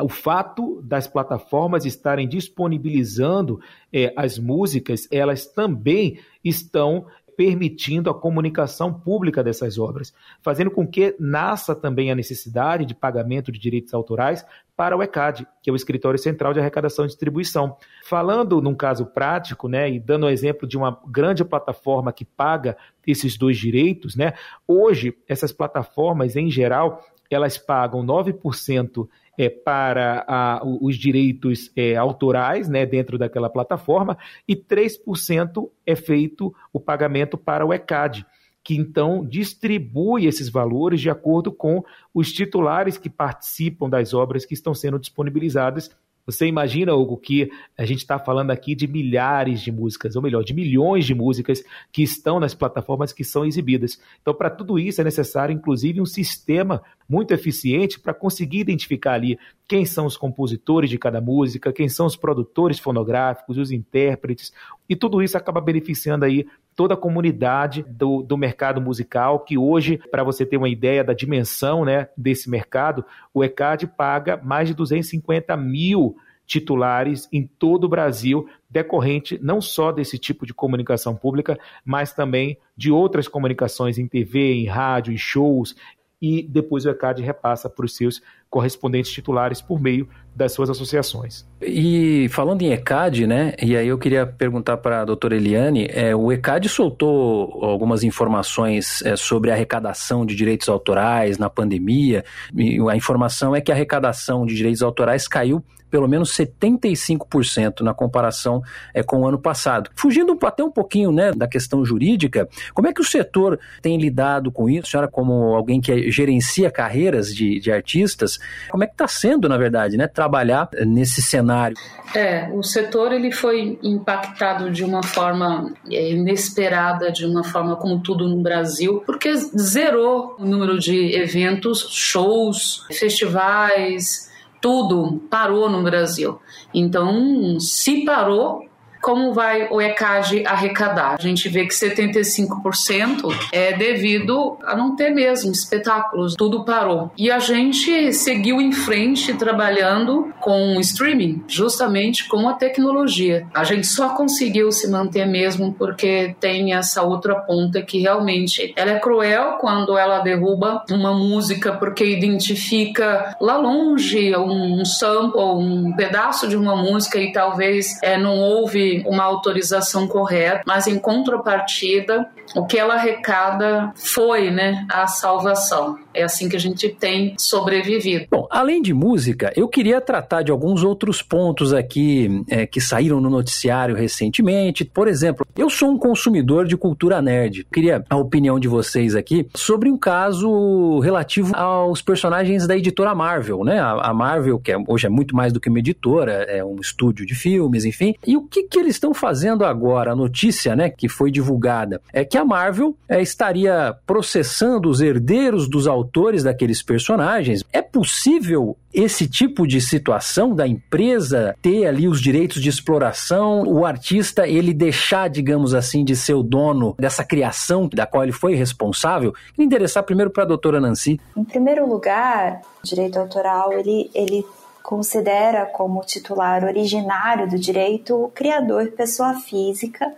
o 0.00 0.08
fato 0.08 0.80
das 0.82 1.06
plataformas 1.06 1.84
estarem 1.84 2.28
disponibilizando 2.28 3.60
é, 3.92 4.12
as 4.16 4.38
músicas, 4.38 5.08
elas 5.10 5.46
também 5.46 6.18
estão 6.44 7.06
permitindo 7.36 8.08
a 8.08 8.14
comunicação 8.14 8.92
pública 8.92 9.44
dessas 9.44 9.78
obras, 9.78 10.12
fazendo 10.40 10.70
com 10.70 10.86
que 10.86 11.14
nasça 11.20 11.74
também 11.74 12.10
a 12.10 12.14
necessidade 12.14 12.86
de 12.86 12.94
pagamento 12.94 13.52
de 13.52 13.58
direitos 13.58 13.92
autorais 13.92 14.44
para 14.74 14.96
o 14.96 15.02
ECAD, 15.02 15.46
que 15.62 15.68
é 15.68 15.72
o 15.72 15.76
Escritório 15.76 16.18
Central 16.18 16.54
de 16.54 16.60
Arrecadação 16.60 17.04
e 17.04 17.08
Distribuição. 17.08 17.76
Falando 18.04 18.60
num 18.62 18.74
caso 18.74 19.06
prático, 19.06 19.68
né, 19.68 19.90
e 19.90 20.00
dando 20.00 20.24
o 20.24 20.30
exemplo 20.30 20.66
de 20.66 20.78
uma 20.78 20.98
grande 21.06 21.44
plataforma 21.44 22.12
que 22.12 22.24
paga 22.24 22.76
esses 23.06 23.36
dois 23.36 23.58
direitos, 23.58 24.16
né, 24.16 24.32
hoje 24.66 25.14
essas 25.28 25.52
plataformas, 25.52 26.36
em 26.36 26.50
geral, 26.50 27.04
elas 27.30 27.58
pagam 27.58 28.04
9% 28.04 29.08
é, 29.38 29.48
para 29.48 30.24
a, 30.26 30.62
os 30.64 30.96
direitos 30.96 31.70
é, 31.76 31.96
autorais 31.96 32.68
né, 32.68 32.86
dentro 32.86 33.18
daquela 33.18 33.50
plataforma 33.50 34.16
e 34.48 34.56
3% 34.56 35.70
é 35.84 35.94
feito 35.94 36.54
o 36.72 36.80
pagamento 36.80 37.36
para 37.36 37.64
o 37.64 37.72
ECAD, 37.72 38.26
que 38.64 38.74
então 38.74 39.24
distribui 39.24 40.26
esses 40.26 40.48
valores 40.48 41.00
de 41.00 41.10
acordo 41.10 41.52
com 41.52 41.84
os 42.12 42.32
titulares 42.32 42.98
que 42.98 43.10
participam 43.10 43.88
das 43.88 44.12
obras 44.12 44.44
que 44.44 44.54
estão 44.54 44.74
sendo 44.74 44.98
disponibilizadas 44.98 45.90
você 46.26 46.46
imagina, 46.46 46.92
Hugo, 46.92 47.16
que 47.16 47.48
a 47.78 47.84
gente 47.84 47.98
está 47.98 48.18
falando 48.18 48.50
aqui 48.50 48.74
de 48.74 48.88
milhares 48.88 49.60
de 49.60 49.70
músicas, 49.70 50.16
ou 50.16 50.22
melhor, 50.22 50.42
de 50.42 50.52
milhões 50.52 51.06
de 51.06 51.14
músicas 51.14 51.62
que 51.92 52.02
estão 52.02 52.40
nas 52.40 52.52
plataformas 52.52 53.12
que 53.12 53.22
são 53.22 53.44
exibidas. 53.44 54.00
Então, 54.20 54.34
para 54.34 54.50
tudo 54.50 54.76
isso 54.78 55.00
é 55.00 55.04
necessário, 55.04 55.54
inclusive, 55.54 56.00
um 56.00 56.06
sistema 56.06 56.82
muito 57.08 57.32
eficiente 57.32 58.00
para 58.00 58.12
conseguir 58.12 58.58
identificar 58.58 59.12
ali 59.12 59.38
quem 59.68 59.84
são 59.84 60.06
os 60.06 60.16
compositores 60.16 60.88
de 60.88 60.98
cada 60.98 61.20
música, 61.20 61.72
quem 61.72 61.88
são 61.88 62.06
os 62.06 62.16
produtores 62.16 62.78
fonográficos, 62.78 63.58
os 63.58 63.70
intérpretes, 63.72 64.52
e 64.88 64.94
tudo 64.94 65.22
isso 65.22 65.36
acaba 65.36 65.60
beneficiando 65.60 66.24
aí 66.24 66.46
toda 66.74 66.94
a 66.94 66.96
comunidade 66.96 67.82
do, 67.88 68.22
do 68.22 68.36
mercado 68.36 68.80
musical, 68.80 69.40
que 69.40 69.56
hoje, 69.58 69.98
para 70.10 70.22
você 70.22 70.44
ter 70.44 70.56
uma 70.56 70.68
ideia 70.68 71.02
da 71.02 71.14
dimensão 71.14 71.84
né, 71.84 72.08
desse 72.16 72.48
mercado, 72.50 73.04
o 73.32 73.42
ECAD 73.42 73.86
paga 73.88 74.36
mais 74.36 74.68
de 74.68 74.74
250 74.74 75.56
mil 75.56 76.16
titulares 76.46 77.28
em 77.32 77.44
todo 77.44 77.84
o 77.84 77.88
Brasil, 77.88 78.48
decorrente 78.70 79.36
não 79.42 79.60
só 79.60 79.90
desse 79.90 80.16
tipo 80.16 80.46
de 80.46 80.54
comunicação 80.54 81.16
pública, 81.16 81.58
mas 81.84 82.12
também 82.12 82.56
de 82.76 82.92
outras 82.92 83.26
comunicações 83.26 83.98
em 83.98 84.06
TV, 84.06 84.52
em 84.52 84.66
rádio, 84.66 85.12
em 85.12 85.16
shows, 85.16 85.74
e 86.20 86.42
depois 86.42 86.84
o 86.84 86.90
ECAD 86.90 87.22
repassa 87.22 87.68
para 87.68 87.84
os 87.84 87.96
seus 87.96 88.22
correspondentes 88.56 89.12
titulares 89.12 89.60
por 89.60 89.78
meio 89.78 90.08
das 90.34 90.52
suas 90.52 90.70
associações. 90.70 91.46
E 91.60 92.26
falando 92.30 92.62
em 92.62 92.72
ECAD, 92.72 93.26
né? 93.26 93.52
E 93.60 93.76
aí 93.76 93.86
eu 93.86 93.98
queria 93.98 94.26
perguntar 94.26 94.78
para 94.78 95.02
a 95.02 95.04
doutora 95.04 95.36
Eliane, 95.36 95.86
é, 95.90 96.16
o 96.16 96.32
ECAD 96.32 96.66
soltou 96.70 97.62
algumas 97.62 98.02
informações 98.02 99.02
é, 99.02 99.14
sobre 99.14 99.50
a 99.50 99.54
arrecadação 99.54 100.24
de 100.24 100.34
direitos 100.34 100.70
autorais 100.70 101.36
na 101.36 101.50
pandemia. 101.50 102.24
E 102.56 102.78
a 102.88 102.96
informação 102.96 103.54
é 103.54 103.60
que 103.60 103.70
a 103.70 103.74
arrecadação 103.74 104.46
de 104.46 104.54
direitos 104.54 104.80
autorais 104.80 105.28
caiu 105.28 105.62
pelo 105.90 106.08
menos 106.08 106.30
75% 106.30 107.80
na 107.80 107.94
comparação 107.94 108.62
é, 108.92 109.02
com 109.02 109.20
o 109.20 109.26
ano 109.26 109.38
passado. 109.38 109.90
Fugindo 109.94 110.36
até 110.42 110.62
um 110.62 110.70
pouquinho 110.70 111.10
né, 111.12 111.32
da 111.32 111.46
questão 111.46 111.84
jurídica, 111.84 112.48
como 112.74 112.88
é 112.88 112.92
que 112.92 113.00
o 113.00 113.04
setor 113.04 113.58
tem 113.80 113.96
lidado 113.96 114.50
com 114.50 114.68
isso? 114.68 114.88
A 114.88 114.90
senhora, 114.90 115.08
como 115.08 115.54
alguém 115.54 115.80
que 115.80 116.10
gerencia 116.10 116.70
carreiras 116.70 117.34
de, 117.34 117.60
de 117.60 117.72
artistas, 117.72 118.38
como 118.70 118.84
é 118.84 118.86
que 118.86 118.94
está 118.94 119.08
sendo, 119.08 119.48
na 119.48 119.56
verdade, 119.56 119.96
né, 119.96 120.06
trabalhar 120.06 120.68
nesse 120.86 121.22
cenário? 121.22 121.76
É, 122.14 122.48
o 122.52 122.62
setor 122.62 123.12
ele 123.12 123.32
foi 123.32 123.78
impactado 123.82 124.70
de 124.70 124.84
uma 124.84 125.02
forma 125.02 125.72
é, 125.90 126.12
inesperada, 126.12 127.10
de 127.10 127.24
uma 127.24 127.44
forma 127.44 127.76
como 127.76 128.00
tudo 128.00 128.28
no 128.28 128.42
Brasil, 128.42 129.02
porque 129.04 129.34
zerou 129.34 130.36
o 130.38 130.44
número 130.44 130.78
de 130.78 131.14
eventos, 131.16 131.86
shows, 131.90 132.86
festivais, 132.92 134.30
tudo 134.60 135.20
parou 135.30 135.68
no 135.68 135.82
Brasil. 135.82 136.40
Então, 136.72 137.58
se 137.60 138.04
parou, 138.04 138.66
como 139.06 139.32
vai 139.32 139.68
o 139.70 139.80
ECAD 139.80 140.44
arrecadar? 140.44 141.14
A 141.16 141.22
gente 141.22 141.48
vê 141.48 141.64
que 141.64 141.72
75% 141.72 143.32
é 143.52 143.72
devido 143.72 144.58
a 144.66 144.74
não 144.74 144.96
ter 144.96 145.10
mesmo 145.10 145.52
espetáculos, 145.52 146.34
tudo 146.34 146.64
parou. 146.64 147.12
E 147.16 147.30
a 147.30 147.38
gente 147.38 148.12
seguiu 148.12 148.60
em 148.60 148.72
frente 148.72 149.32
trabalhando 149.34 150.34
com 150.40 150.80
streaming, 150.80 151.44
justamente 151.46 152.26
com 152.26 152.48
a 152.48 152.54
tecnologia. 152.54 153.46
A 153.54 153.62
gente 153.62 153.86
só 153.86 154.08
conseguiu 154.08 154.72
se 154.72 154.90
manter 154.90 155.24
mesmo 155.24 155.72
porque 155.72 156.34
tem 156.40 156.74
essa 156.74 157.02
outra 157.02 157.36
ponta 157.36 157.80
que 157.82 158.00
realmente 158.00 158.72
ela 158.74 158.90
é 158.90 158.98
cruel 158.98 159.58
quando 159.60 159.96
ela 159.96 160.18
derruba 160.18 160.82
uma 160.90 161.14
música 161.14 161.72
porque 161.74 162.04
identifica 162.04 163.36
lá 163.40 163.56
longe 163.56 164.36
um 164.36 164.84
sample, 164.84 165.40
um 165.40 165.94
pedaço 165.94 166.48
de 166.48 166.56
uma 166.56 166.74
música 166.74 167.20
e 167.20 167.30
talvez 167.30 167.96
é, 168.02 168.18
não 168.18 168.40
houve 168.40 168.95
uma 169.06 169.24
autorização 169.24 170.06
correta, 170.06 170.62
mas 170.66 170.86
em 170.86 170.98
contrapartida 170.98 172.28
o 172.54 172.66
que 172.66 172.78
ela 172.78 172.94
arrecada 172.94 173.92
foi 173.94 174.50
né, 174.50 174.86
a 174.90 175.06
salvação. 175.06 175.98
É 176.14 176.22
assim 176.22 176.48
que 176.48 176.56
a 176.56 176.60
gente 176.60 176.88
tem 176.88 177.34
sobrevivido. 177.38 178.26
Bom, 178.30 178.46
além 178.50 178.80
de 178.80 178.94
música, 178.94 179.52
eu 179.54 179.68
queria 179.68 180.00
tratar 180.00 180.42
de 180.42 180.50
alguns 180.50 180.82
outros 180.82 181.20
pontos 181.20 181.72
aqui 181.72 182.42
é, 182.48 182.66
que 182.66 182.80
saíram 182.80 183.20
no 183.20 183.28
noticiário 183.28 183.94
recentemente. 183.94 184.84
Por 184.84 185.08
exemplo, 185.08 185.46
eu 185.56 185.68
sou 185.68 185.90
um 185.90 185.98
consumidor 185.98 186.66
de 186.66 186.76
cultura 186.76 187.20
nerd. 187.20 187.66
Queria 187.72 188.04
a 188.08 188.16
opinião 188.16 188.58
de 188.58 188.68
vocês 188.68 189.14
aqui 189.14 189.46
sobre 189.54 189.90
um 189.90 189.98
caso 189.98 191.00
relativo 191.00 191.54
aos 191.54 192.00
personagens 192.00 192.66
da 192.66 192.76
editora 192.76 193.14
Marvel, 193.14 193.64
né? 193.64 193.78
A, 193.80 194.14
Marvel, 194.14 194.58
que 194.58 194.72
é, 194.72 194.76
hoje 194.88 195.06
é 195.06 195.10
muito 195.10 195.36
mais 195.36 195.52
do 195.52 195.60
que 195.60 195.68
uma 195.68 195.78
editora, 195.78 196.32
é 196.48 196.64
um 196.64 196.80
estúdio 196.80 197.26
de 197.26 197.34
filmes, 197.34 197.84
enfim. 197.84 198.14
E 198.26 198.36
o 198.36 198.42
que, 198.42 198.64
que 198.64 198.78
eles 198.78 198.94
estão 198.94 199.12
fazendo 199.12 199.64
agora? 199.64 200.12
A 200.12 200.16
notícia, 200.16 200.74
né, 200.74 200.88
que 200.88 201.08
foi 201.08 201.30
divulgada 201.30 202.00
é 202.12 202.24
que 202.24 202.35
a 202.36 202.44
Marvel 202.44 202.94
é, 203.08 203.20
estaria 203.20 203.96
processando 204.06 204.88
os 204.88 205.00
herdeiros 205.00 205.68
dos 205.68 205.86
autores 205.86 206.42
daqueles 206.42 206.82
personagens. 206.82 207.62
É 207.72 207.82
possível 207.82 208.76
esse 208.92 209.28
tipo 209.28 209.66
de 209.66 209.80
situação 209.80 210.54
da 210.54 210.66
empresa 210.66 211.54
ter 211.60 211.86
ali 211.86 212.08
os 212.08 212.20
direitos 212.20 212.62
de 212.62 212.68
exploração, 212.68 213.62
o 213.64 213.84
artista 213.84 214.48
ele 214.48 214.72
deixar, 214.72 215.28
digamos 215.28 215.74
assim, 215.74 216.04
de 216.04 216.16
ser 216.16 216.34
o 216.34 216.42
dono 216.42 216.94
dessa 216.98 217.22
criação 217.22 217.88
da 217.92 218.06
qual 218.06 218.22
ele 218.22 218.32
foi 218.32 218.54
responsável? 218.54 219.34
Queria 219.50 219.66
interessar 219.66 220.02
primeiro 220.02 220.30
para 220.30 220.44
a 220.44 220.46
doutora 220.46 220.80
Nancy. 220.80 221.20
Em 221.36 221.44
primeiro 221.44 221.86
lugar, 221.86 222.62
o 222.82 222.86
direito 222.86 223.18
autoral 223.18 223.72
ele, 223.72 224.10
ele 224.14 224.46
considera 224.82 225.66
como 225.66 226.00
titular 226.02 226.64
originário 226.64 227.48
do 227.48 227.58
direito 227.58 228.14
o 228.14 228.28
criador 228.28 228.92
pessoa 228.92 229.34
física, 229.34 230.14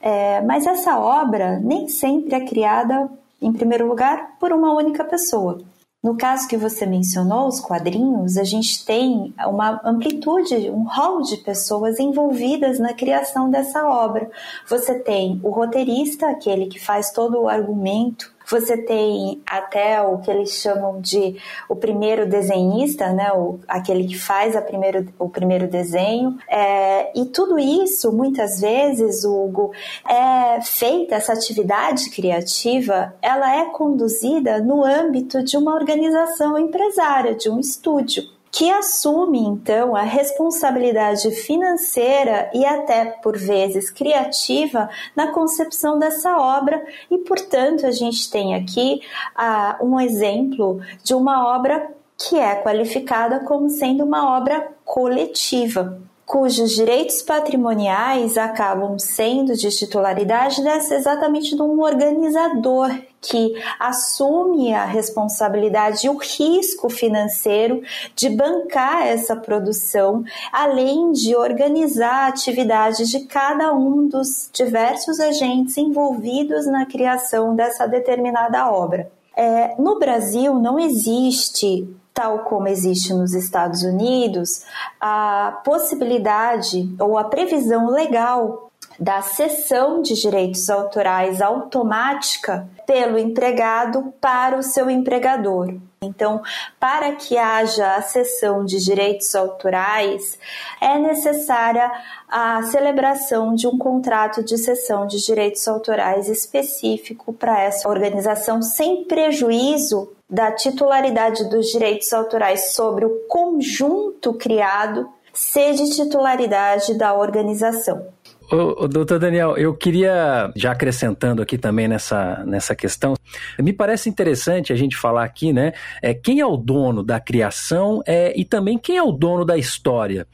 é, 0.00 0.40
mas 0.42 0.66
essa 0.66 0.98
obra 0.98 1.58
nem 1.58 1.88
sempre 1.88 2.34
é 2.34 2.44
criada, 2.44 3.10
em 3.40 3.52
primeiro 3.52 3.86
lugar, 3.86 4.36
por 4.38 4.52
uma 4.52 4.72
única 4.72 5.04
pessoa. 5.04 5.60
No 6.02 6.16
caso 6.16 6.46
que 6.46 6.56
você 6.56 6.86
mencionou, 6.86 7.48
os 7.48 7.60
quadrinhos, 7.60 8.36
a 8.36 8.44
gente 8.44 8.84
tem 8.84 9.34
uma 9.46 9.80
amplitude, 9.84 10.70
um 10.70 10.84
rol 10.84 11.22
de 11.22 11.38
pessoas 11.38 11.98
envolvidas 11.98 12.78
na 12.78 12.94
criação 12.94 13.50
dessa 13.50 13.84
obra. 13.88 14.30
Você 14.68 14.94
tem 15.00 15.40
o 15.42 15.50
roteirista, 15.50 16.28
aquele 16.28 16.66
que 16.66 16.78
faz 16.78 17.10
todo 17.10 17.40
o 17.40 17.48
argumento 17.48 18.32
você 18.48 18.76
tem 18.76 19.42
até 19.46 20.00
o 20.00 20.18
que 20.18 20.30
eles 20.30 20.50
chamam 20.50 21.00
de 21.00 21.36
o 21.68 21.76
primeiro 21.76 22.28
desenhista, 22.28 23.12
né? 23.12 23.32
O, 23.32 23.60
aquele 23.68 24.06
que 24.06 24.18
faz 24.18 24.56
a 24.56 24.62
primeiro, 24.62 25.06
o 25.18 25.28
primeiro 25.28 25.68
desenho. 25.68 26.38
É, 26.48 27.12
e 27.18 27.26
tudo 27.26 27.58
isso, 27.58 28.12
muitas 28.12 28.60
vezes, 28.60 29.24
Hugo, 29.24 29.72
é 30.08 30.60
feita, 30.62 31.16
essa 31.16 31.32
atividade 31.32 32.10
criativa, 32.10 33.14
ela 33.20 33.54
é 33.54 33.66
conduzida 33.66 34.60
no 34.60 34.84
âmbito 34.84 35.42
de 35.42 35.56
uma 35.56 35.74
organização 35.74 36.58
empresária, 36.58 37.34
de 37.34 37.50
um 37.50 37.60
estúdio 37.60 38.37
que 38.58 38.72
assume 38.72 39.38
então 39.38 39.94
a 39.94 40.02
responsabilidade 40.02 41.30
financeira 41.30 42.50
e 42.52 42.66
até 42.66 43.04
por 43.04 43.38
vezes 43.38 43.88
criativa 43.88 44.90
na 45.14 45.28
concepção 45.28 45.96
dessa 45.96 46.36
obra. 46.36 46.84
E, 47.08 47.18
portanto, 47.18 47.86
a 47.86 47.92
gente 47.92 48.28
tem 48.28 48.56
aqui 48.56 49.00
uh, 49.38 49.86
um 49.86 50.00
exemplo 50.00 50.80
de 51.04 51.14
uma 51.14 51.56
obra 51.56 51.88
que 52.16 52.36
é 52.36 52.56
qualificada 52.56 53.38
como 53.44 53.70
sendo 53.70 54.04
uma 54.04 54.36
obra 54.36 54.72
coletiva 54.84 56.02
cujos 56.26 56.72
direitos 56.72 57.22
patrimoniais 57.22 58.36
acabam 58.36 58.98
sendo 58.98 59.54
de 59.54 59.70
titularidade 59.70 60.62
dessa 60.62 60.94
exatamente 60.94 61.56
de 61.56 61.62
um 61.62 61.80
organizador 61.80 62.90
que 63.20 63.54
assume 63.78 64.72
a 64.72 64.84
responsabilidade 64.84 66.06
e 66.06 66.10
o 66.10 66.16
risco 66.16 66.88
financeiro 66.88 67.82
de 68.14 68.28
bancar 68.28 69.06
essa 69.06 69.34
produção, 69.34 70.24
além 70.52 71.12
de 71.12 71.34
organizar 71.36 72.24
a 72.24 72.28
atividade 72.28 73.08
de 73.08 73.20
cada 73.26 73.72
um 73.74 74.06
dos 74.06 74.48
diversos 74.52 75.20
agentes 75.20 75.76
envolvidos 75.76 76.66
na 76.66 76.86
criação 76.86 77.54
dessa 77.54 77.86
determinada 77.86 78.70
obra. 78.70 79.10
É, 79.36 79.74
no 79.78 79.98
Brasil 79.98 80.54
não 80.54 80.78
existe 80.78 81.88
tal 82.18 82.40
como 82.40 82.66
existe 82.66 83.14
nos 83.14 83.32
Estados 83.32 83.84
Unidos, 83.84 84.64
a 85.00 85.60
possibilidade 85.64 86.92
ou 86.98 87.16
a 87.16 87.22
previsão 87.22 87.90
legal 87.90 88.72
da 88.98 89.22
cessão 89.22 90.02
de 90.02 90.14
direitos 90.14 90.68
autorais 90.68 91.40
automática 91.40 92.68
pelo 92.86 93.18
empregado 93.18 94.12
para 94.20 94.58
o 94.58 94.62
seu 94.62 94.90
empregador. 94.90 95.74
Então, 96.00 96.40
para 96.78 97.12
que 97.12 97.36
haja 97.36 97.96
a 97.96 98.02
cessão 98.02 98.64
de 98.64 98.78
direitos 98.78 99.34
autorais, 99.34 100.38
é 100.80 100.98
necessária 100.98 101.90
a 102.28 102.62
celebração 102.62 103.54
de 103.54 103.66
um 103.66 103.76
contrato 103.76 104.42
de 104.42 104.56
cessão 104.58 105.06
de 105.06 105.24
direitos 105.24 105.66
autorais 105.66 106.28
específico 106.28 107.32
para 107.32 107.60
essa 107.60 107.88
organização, 107.88 108.62
sem 108.62 109.04
prejuízo 109.04 110.12
da 110.30 110.52
titularidade 110.52 111.48
dos 111.48 111.66
direitos 111.66 112.12
autorais 112.12 112.74
sobre 112.74 113.04
o 113.04 113.26
conjunto 113.28 114.34
criado 114.34 115.08
de 115.54 115.94
titularidade 115.94 116.94
da 116.94 117.14
organização. 117.14 118.08
Ô, 118.50 118.84
ô, 118.84 118.88
doutor 118.88 119.18
Daniel, 119.18 119.58
eu 119.58 119.74
queria, 119.74 120.50
já 120.56 120.72
acrescentando 120.72 121.42
aqui 121.42 121.58
também 121.58 121.86
nessa, 121.86 122.42
nessa 122.46 122.74
questão, 122.74 123.14
me 123.58 123.74
parece 123.74 124.08
interessante 124.08 124.72
a 124.72 124.76
gente 124.76 124.96
falar 124.96 125.24
aqui, 125.24 125.52
né? 125.52 125.74
É, 126.00 126.14
quem 126.14 126.40
é 126.40 126.46
o 126.46 126.56
dono 126.56 127.02
da 127.02 127.20
criação 127.20 128.02
é, 128.06 128.32
e 128.38 128.46
também 128.46 128.78
quem 128.78 128.96
é 128.96 129.02
o 129.02 129.12
dono 129.12 129.44
da 129.44 129.58
história. 129.58 130.26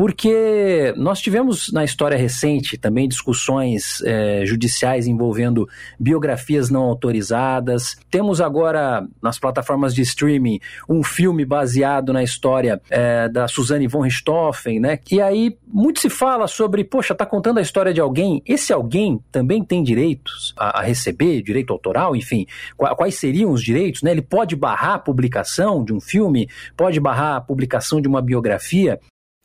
Porque 0.00 0.94
nós 0.96 1.20
tivemos 1.20 1.70
na 1.70 1.84
história 1.84 2.16
recente 2.16 2.78
também 2.78 3.06
discussões 3.06 4.00
é, 4.02 4.46
judiciais 4.46 5.06
envolvendo 5.06 5.68
biografias 5.98 6.70
não 6.70 6.84
autorizadas. 6.84 7.98
Temos 8.10 8.40
agora 8.40 9.06
nas 9.22 9.38
plataformas 9.38 9.94
de 9.94 10.00
streaming 10.00 10.58
um 10.88 11.02
filme 11.02 11.44
baseado 11.44 12.14
na 12.14 12.22
história 12.22 12.80
é, 12.88 13.28
da 13.28 13.46
Suzanne 13.46 13.86
von 13.86 14.00
Richthofen, 14.00 14.80
né? 14.80 14.98
E 15.12 15.20
aí 15.20 15.54
muito 15.68 16.00
se 16.00 16.08
fala 16.08 16.48
sobre, 16.48 16.82
poxa, 16.82 17.14
tá 17.14 17.26
contando 17.26 17.58
a 17.58 17.62
história 17.62 17.92
de 17.92 18.00
alguém, 18.00 18.42
esse 18.46 18.72
alguém 18.72 19.22
também 19.30 19.62
tem 19.62 19.82
direitos 19.82 20.54
a, 20.56 20.80
a 20.80 20.82
receber, 20.82 21.42
direito 21.42 21.74
autoral, 21.74 22.16
enfim, 22.16 22.46
quais 22.74 23.16
seriam 23.16 23.52
os 23.52 23.62
direitos, 23.62 24.02
né? 24.02 24.12
Ele 24.12 24.22
pode 24.22 24.56
barrar 24.56 24.94
a 24.94 24.98
publicação 24.98 25.84
de 25.84 25.92
um 25.92 26.00
filme, 26.00 26.48
pode 26.74 26.98
barrar 26.98 27.36
a 27.36 27.40
publicação 27.42 28.00
de 28.00 28.08
uma 28.08 28.22
biografia. 28.22 28.98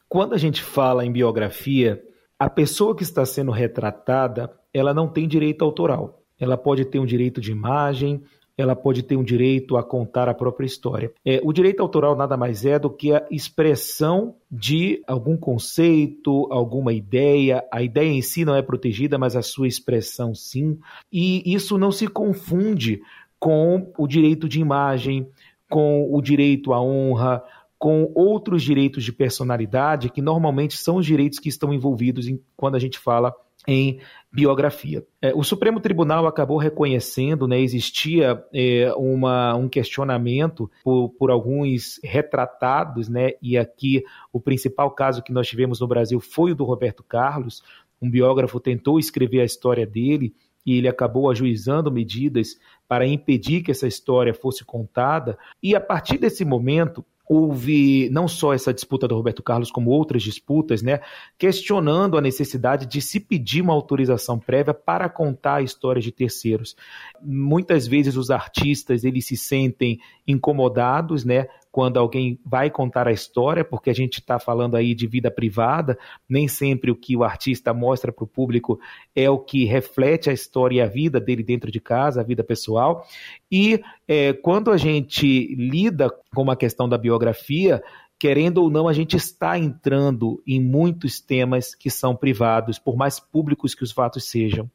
Quando 0.07 0.33
a 0.33 0.37
gente 0.37 0.61
fala 0.61 1.05
em 1.05 1.11
biografia, 1.11 2.01
a 2.39 2.49
pessoa 2.49 2.95
que 2.95 3.03
está 3.03 3.25
sendo 3.25 3.51
retratada, 3.51 4.51
ela 4.73 4.93
não 4.93 5.07
tem 5.07 5.27
direito 5.27 5.63
autoral. 5.63 6.21
Ela 6.39 6.57
pode 6.57 6.85
ter 6.85 6.99
um 6.99 7.05
direito 7.05 7.39
de 7.39 7.51
imagem, 7.51 8.21
ela 8.57 8.75
pode 8.75 9.03
ter 9.03 9.17
um 9.17 9.23
direito 9.23 9.75
a 9.75 9.83
contar 9.83 10.29
a 10.29 10.33
própria 10.33 10.65
história. 10.65 11.11
É, 11.25 11.41
o 11.43 11.51
direito 11.51 11.81
autoral 11.81 12.15
nada 12.15 12.37
mais 12.37 12.65
é 12.65 12.79
do 12.79 12.89
que 12.89 13.13
a 13.13 13.25
expressão 13.29 14.35
de 14.49 15.01
algum 15.07 15.35
conceito, 15.35 16.47
alguma 16.51 16.93
ideia. 16.93 17.63
A 17.71 17.81
ideia 17.81 18.09
em 18.09 18.21
si 18.21 18.45
não 18.45 18.55
é 18.55 18.61
protegida, 18.61 19.17
mas 19.17 19.35
a 19.35 19.41
sua 19.41 19.67
expressão 19.67 20.33
sim. 20.33 20.77
E 21.11 21.41
isso 21.53 21.77
não 21.77 21.91
se 21.91 22.07
confunde 22.07 23.01
com 23.39 23.91
o 23.97 24.07
direito 24.07 24.47
de 24.47 24.61
imagem, 24.61 25.27
com 25.69 26.13
o 26.13 26.21
direito 26.21 26.73
à 26.73 26.81
honra, 26.81 27.43
com 27.85 28.11
outros 28.15 28.63
direitos 28.63 29.03
de 29.03 29.13
personalidade, 29.13 30.09
que 30.09 30.19
normalmente 30.19 30.75
são 30.75 30.95
os 30.95 31.05
direitos 31.05 31.37
que 31.37 31.49
estão 31.49 31.71
envolvidos 31.71 32.27
em, 32.27 32.41
quando 32.57 32.73
a 32.73 32.79
gente 32.79 32.97
fala 32.97 33.31
em 33.67 33.99
biografia. 34.33 35.05
É, 35.21 35.31
o 35.35 35.43
Supremo 35.43 35.79
Tribunal 35.79 36.25
acabou 36.25 36.57
reconhecendo, 36.57 37.47
né, 37.47 37.59
existia 37.61 38.43
é, 38.51 38.91
uma, 38.97 39.53
um 39.55 39.69
questionamento 39.69 40.67
por, 40.83 41.09
por, 41.09 41.29
alguns 41.29 41.99
retratados, 42.03 43.07
né, 43.07 43.33
e 43.39 43.55
aqui 43.55 44.03
o 44.33 44.41
principal 44.41 44.89
caso 44.89 45.21
que 45.21 45.31
nós 45.31 45.47
tivemos 45.47 45.79
no 45.79 45.87
Brasil 45.87 46.19
foi 46.19 46.53
o 46.53 46.55
do 46.55 46.63
Roberto 46.63 47.03
Carlos, 47.03 47.61
um 48.01 48.09
biógrafo 48.09 48.59
tentou 48.59 48.97
escrever 48.97 49.41
a 49.41 49.45
história 49.45 49.85
dele 49.85 50.33
e 50.65 50.75
ele 50.75 50.87
acabou 50.87 51.29
ajuizando 51.29 51.91
medidas 51.91 52.57
para 52.87 53.05
impedir 53.05 53.61
que 53.61 53.69
essa 53.69 53.85
história 53.85 54.33
fosse 54.33 54.65
contada. 54.65 55.37
E 55.61 55.75
a 55.75 55.79
partir 55.79 56.17
desse 56.17 56.43
momento, 56.43 57.05
houve 57.27 58.09
não 58.11 58.27
só 58.27 58.53
essa 58.53 58.73
disputa 58.73 59.07
do 59.07 59.15
Roberto 59.15 59.41
Carlos, 59.41 59.71
como 59.71 59.91
outras 59.91 60.23
disputas, 60.23 60.81
né, 60.81 60.99
questionando 61.37 62.17
a 62.17 62.21
necessidade 62.21 62.85
de 62.85 63.01
se 63.01 63.19
pedir 63.19 63.61
uma 63.61 63.73
autorização 63.73 64.39
prévia 64.39 64.73
para 64.73 65.09
contar 65.09 65.63
histórias 65.63 66.03
de 66.03 66.11
terceiros. 66.11 66.75
Muitas 67.21 67.87
vezes 67.87 68.15
os 68.15 68.29
artistas 68.29 69.03
eles 69.03 69.25
se 69.25 69.35
sentem 69.35 69.99
incomodados, 70.27 71.25
né, 71.25 71.47
quando 71.75 71.99
alguém 71.99 72.39
vai 72.45 72.69
contar 72.69 73.05
a 73.05 73.11
história, 73.11 73.61
porque 73.61 73.89
a 73.89 73.93
gente 73.93 74.21
está 74.21 74.39
falando 74.39 74.77
aí 74.77 74.95
de 74.95 75.05
vida 75.07 75.29
privada, 75.29 75.99
nem 76.29 76.47
sempre 76.47 76.89
o 76.89 76.95
que 76.95 77.17
o 77.17 77.23
artista 77.25 77.73
mostra 77.73 78.13
para 78.13 78.23
o 78.23 78.27
público 78.27 78.79
é 79.13 79.29
o 79.29 79.37
que 79.37 79.65
reflete 79.65 80.29
a 80.29 80.33
história 80.33 80.77
e 80.77 80.81
a 80.81 80.87
vida 80.87 81.19
dele 81.19 81.43
dentro 81.43 81.69
de 81.69 81.81
casa, 81.81 82.21
a 82.21 82.23
vida 82.23 82.45
pessoal. 82.45 83.05
E 83.51 83.81
é, 84.07 84.31
quando 84.31 84.71
a 84.71 84.77
gente 84.77 85.53
lida 85.53 86.09
com 86.33 86.49
a 86.49 86.55
questão 86.55 86.87
da 86.87 86.97
biografia, 86.97 87.83
querendo 88.17 88.59
ou 88.59 88.69
não, 88.69 88.87
a 88.87 88.93
gente 88.93 89.15
está 89.15 89.57
entrando 89.57 90.41
em 90.47 90.59
muitos 90.59 91.19
temas 91.19 91.75
que 91.75 91.89
são 91.89 92.15
privados, 92.15 92.79
por 92.79 92.95
mais 92.95 93.19
públicos 93.19 93.75
que 93.75 93.83
os 93.83 93.91
fatos 93.91 94.29
sejam. 94.29 94.69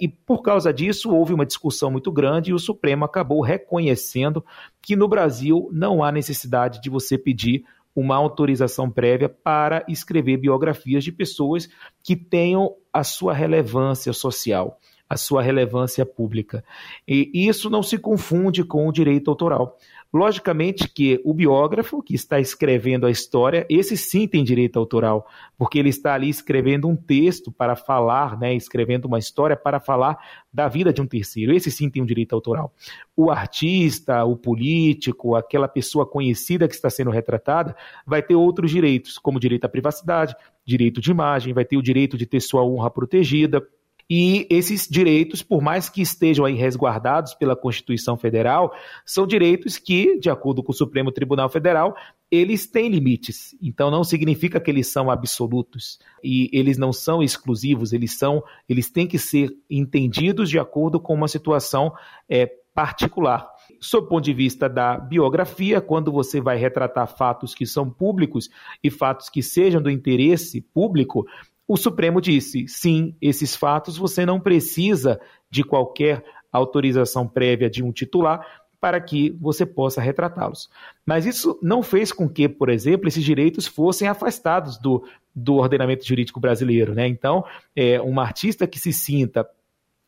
E 0.00 0.06
por 0.06 0.42
causa 0.42 0.72
disso, 0.72 1.10
houve 1.10 1.32
uma 1.32 1.46
discussão 1.46 1.90
muito 1.90 2.12
grande 2.12 2.50
e 2.50 2.54
o 2.54 2.58
Supremo 2.58 3.04
acabou 3.04 3.40
reconhecendo 3.40 4.44
que 4.80 4.94
no 4.94 5.08
Brasil 5.08 5.68
não 5.72 6.04
há 6.04 6.12
necessidade 6.12 6.80
de 6.80 6.90
você 6.90 7.16
pedir 7.16 7.64
uma 7.94 8.16
autorização 8.16 8.90
prévia 8.90 9.28
para 9.28 9.84
escrever 9.88 10.38
biografias 10.38 11.04
de 11.04 11.12
pessoas 11.12 11.68
que 12.02 12.16
tenham 12.16 12.74
a 12.92 13.04
sua 13.04 13.34
relevância 13.34 14.12
social 14.12 14.78
a 15.12 15.16
sua 15.16 15.42
relevância 15.42 16.06
pública. 16.06 16.64
E 17.06 17.30
isso 17.46 17.68
não 17.68 17.82
se 17.82 17.98
confunde 17.98 18.64
com 18.64 18.88
o 18.88 18.92
direito 18.92 19.30
autoral. 19.30 19.78
Logicamente 20.12 20.88
que 20.88 21.20
o 21.24 21.32
biógrafo 21.32 22.02
que 22.02 22.14
está 22.14 22.38
escrevendo 22.38 23.06
a 23.06 23.10
história, 23.10 23.66
esse 23.68 23.96
sim 23.96 24.26
tem 24.26 24.44
direito 24.44 24.78
autoral, 24.78 25.26
porque 25.56 25.78
ele 25.78 25.88
está 25.88 26.12
ali 26.12 26.28
escrevendo 26.28 26.86
um 26.86 26.94
texto 26.94 27.50
para 27.50 27.74
falar, 27.74 28.38
né, 28.38 28.54
escrevendo 28.54 29.06
uma 29.06 29.18
história 29.18 29.56
para 29.56 29.80
falar 29.80 30.18
da 30.52 30.68
vida 30.68 30.92
de 30.92 31.00
um 31.00 31.06
terceiro. 31.06 31.54
Esse 31.54 31.70
sim 31.70 31.88
tem 31.88 32.02
um 32.02 32.06
direito 32.06 32.34
autoral. 32.34 32.74
O 33.16 33.30
artista, 33.30 34.22
o 34.24 34.36
político, 34.36 35.34
aquela 35.34 35.68
pessoa 35.68 36.04
conhecida 36.06 36.68
que 36.68 36.74
está 36.74 36.90
sendo 36.90 37.10
retratada, 37.10 37.74
vai 38.06 38.22
ter 38.22 38.34
outros 38.34 38.70
direitos, 38.70 39.18
como 39.18 39.40
direito 39.40 39.64
à 39.64 39.68
privacidade, 39.68 40.34
direito 40.64 41.00
de 41.00 41.10
imagem, 41.10 41.54
vai 41.54 41.64
ter 41.64 41.76
o 41.76 41.82
direito 41.82 42.18
de 42.18 42.26
ter 42.26 42.40
sua 42.40 42.62
honra 42.64 42.90
protegida, 42.90 43.66
e 44.08 44.46
esses 44.50 44.88
direitos, 44.88 45.42
por 45.42 45.62
mais 45.62 45.88
que 45.88 46.02
estejam 46.02 46.44
aí 46.44 46.54
resguardados 46.54 47.34
pela 47.34 47.56
Constituição 47.56 48.16
Federal, 48.16 48.72
são 49.04 49.26
direitos 49.26 49.78
que, 49.78 50.18
de 50.18 50.30
acordo 50.30 50.62
com 50.62 50.72
o 50.72 50.74
Supremo 50.74 51.10
Tribunal 51.10 51.48
Federal, 51.48 51.94
eles 52.30 52.66
têm 52.66 52.88
limites. 52.88 53.54
Então 53.60 53.90
não 53.90 54.02
significa 54.02 54.58
que 54.58 54.70
eles 54.70 54.90
são 54.90 55.10
absolutos 55.10 55.98
e 56.24 56.48
eles 56.52 56.78
não 56.78 56.92
são 56.92 57.22
exclusivos. 57.22 57.92
Eles 57.92 58.16
são, 58.16 58.42
eles 58.68 58.90
têm 58.90 59.06
que 59.06 59.18
ser 59.18 59.50
entendidos 59.68 60.48
de 60.48 60.58
acordo 60.58 60.98
com 60.98 61.14
uma 61.14 61.28
situação 61.28 61.92
é, 62.28 62.50
particular. 62.74 63.46
Sob 63.80 64.06
o 64.06 64.08
ponto 64.08 64.24
de 64.24 64.32
vista 64.32 64.68
da 64.68 64.96
biografia, 64.96 65.80
quando 65.80 66.10
você 66.10 66.40
vai 66.40 66.56
retratar 66.56 67.06
fatos 67.06 67.54
que 67.54 67.66
são 67.66 67.90
públicos 67.90 68.48
e 68.82 68.90
fatos 68.90 69.28
que 69.28 69.42
sejam 69.42 69.82
do 69.82 69.90
interesse 69.90 70.60
público, 70.60 71.26
o 71.72 71.76
Supremo 71.76 72.20
disse: 72.20 72.68
sim, 72.68 73.16
esses 73.20 73.56
fatos 73.56 73.96
você 73.96 74.26
não 74.26 74.38
precisa 74.38 75.18
de 75.50 75.64
qualquer 75.64 76.22
autorização 76.52 77.26
prévia 77.26 77.70
de 77.70 77.82
um 77.82 77.90
titular 77.90 78.46
para 78.78 79.00
que 79.00 79.30
você 79.40 79.64
possa 79.64 80.02
retratá-los. 80.02 80.68
Mas 81.06 81.24
isso 81.24 81.58
não 81.62 81.82
fez 81.82 82.12
com 82.12 82.28
que, 82.28 82.46
por 82.46 82.68
exemplo, 82.68 83.08
esses 83.08 83.24
direitos 83.24 83.66
fossem 83.66 84.06
afastados 84.06 84.76
do, 84.76 85.02
do 85.34 85.54
ordenamento 85.54 86.04
jurídico 86.04 86.40
brasileiro. 86.40 86.94
Né? 86.94 87.06
Então, 87.06 87.42
é, 87.74 87.98
um 88.02 88.20
artista 88.20 88.66
que 88.66 88.78
se 88.78 88.92
sinta 88.92 89.48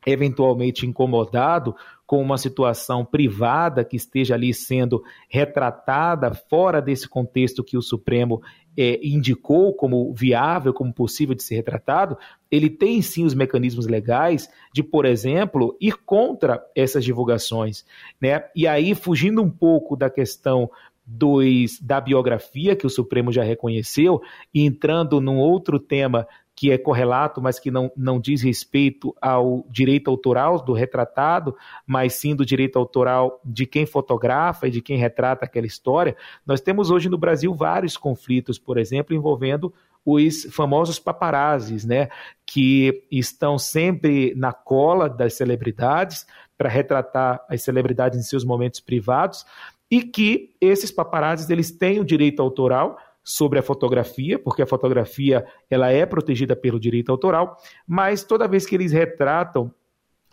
eventualmente 0.06 0.86
incomodado 0.86 1.74
com 2.06 2.20
uma 2.20 2.36
situação 2.36 3.04
privada 3.04 3.84
que 3.84 3.96
esteja 3.96 4.34
ali 4.34 4.52
sendo 4.52 5.02
retratada 5.28 6.34
fora 6.34 6.80
desse 6.80 7.08
contexto 7.08 7.64
que 7.64 7.76
o 7.76 7.82
Supremo 7.82 8.42
é, 8.76 9.00
indicou 9.02 9.72
como 9.74 10.12
viável, 10.12 10.74
como 10.74 10.92
possível 10.92 11.34
de 11.34 11.42
ser 11.42 11.56
retratado, 11.56 12.18
ele 12.50 12.68
tem 12.68 13.00
sim 13.00 13.24
os 13.24 13.34
mecanismos 13.34 13.86
legais 13.86 14.48
de, 14.72 14.82
por 14.82 15.04
exemplo, 15.06 15.76
ir 15.80 15.96
contra 16.04 16.62
essas 16.74 17.04
divulgações. 17.04 17.84
Né? 18.20 18.44
E 18.54 18.66
aí, 18.66 18.94
fugindo 18.94 19.42
um 19.42 19.50
pouco 19.50 19.96
da 19.96 20.10
questão 20.10 20.70
dos, 21.06 21.78
da 21.80 22.00
biografia 22.00 22.74
que 22.74 22.86
o 22.86 22.90
Supremo 22.90 23.30
já 23.30 23.42
reconheceu, 23.42 24.22
e 24.52 24.64
entrando 24.64 25.20
num 25.20 25.38
outro 25.38 25.78
tema 25.78 26.26
que 26.56 26.70
é 26.70 26.78
correlato, 26.78 27.42
mas 27.42 27.58
que 27.58 27.70
não, 27.70 27.90
não 27.96 28.20
diz 28.20 28.42
respeito 28.42 29.14
ao 29.20 29.66
direito 29.68 30.08
autoral 30.08 30.64
do 30.64 30.72
retratado, 30.72 31.56
mas 31.86 32.14
sim 32.14 32.34
do 32.34 32.46
direito 32.46 32.78
autoral 32.78 33.40
de 33.44 33.66
quem 33.66 33.84
fotografa 33.84 34.68
e 34.68 34.70
de 34.70 34.80
quem 34.80 34.96
retrata 34.96 35.44
aquela 35.44 35.66
história. 35.66 36.16
Nós 36.46 36.60
temos 36.60 36.90
hoje 36.90 37.08
no 37.08 37.18
Brasil 37.18 37.52
vários 37.54 37.96
conflitos, 37.96 38.58
por 38.58 38.78
exemplo, 38.78 39.14
envolvendo 39.14 39.74
os 40.04 40.44
famosos 40.52 40.98
paparazzis, 40.98 41.84
né, 41.84 42.08
que 42.46 43.04
estão 43.10 43.58
sempre 43.58 44.34
na 44.36 44.52
cola 44.52 45.08
das 45.08 45.34
celebridades 45.34 46.26
para 46.58 46.68
retratar 46.68 47.44
as 47.48 47.62
celebridades 47.62 48.18
em 48.18 48.22
seus 48.22 48.44
momentos 48.44 48.80
privados 48.80 49.44
e 49.90 50.02
que 50.02 50.54
esses 50.60 50.90
paparazzis 50.90 51.48
eles 51.50 51.70
têm 51.70 52.00
o 52.00 52.04
direito 52.04 52.42
autoral 52.42 52.98
sobre 53.24 53.58
a 53.58 53.62
fotografia, 53.62 54.38
porque 54.38 54.62
a 54.62 54.66
fotografia 54.66 55.46
ela 55.70 55.90
é 55.90 56.04
protegida 56.04 56.54
pelo 56.54 56.78
direito 56.78 57.10
autoral, 57.10 57.56
mas 57.86 58.22
toda 58.22 58.46
vez 58.46 58.66
que 58.66 58.74
eles 58.74 58.92
retratam 58.92 59.72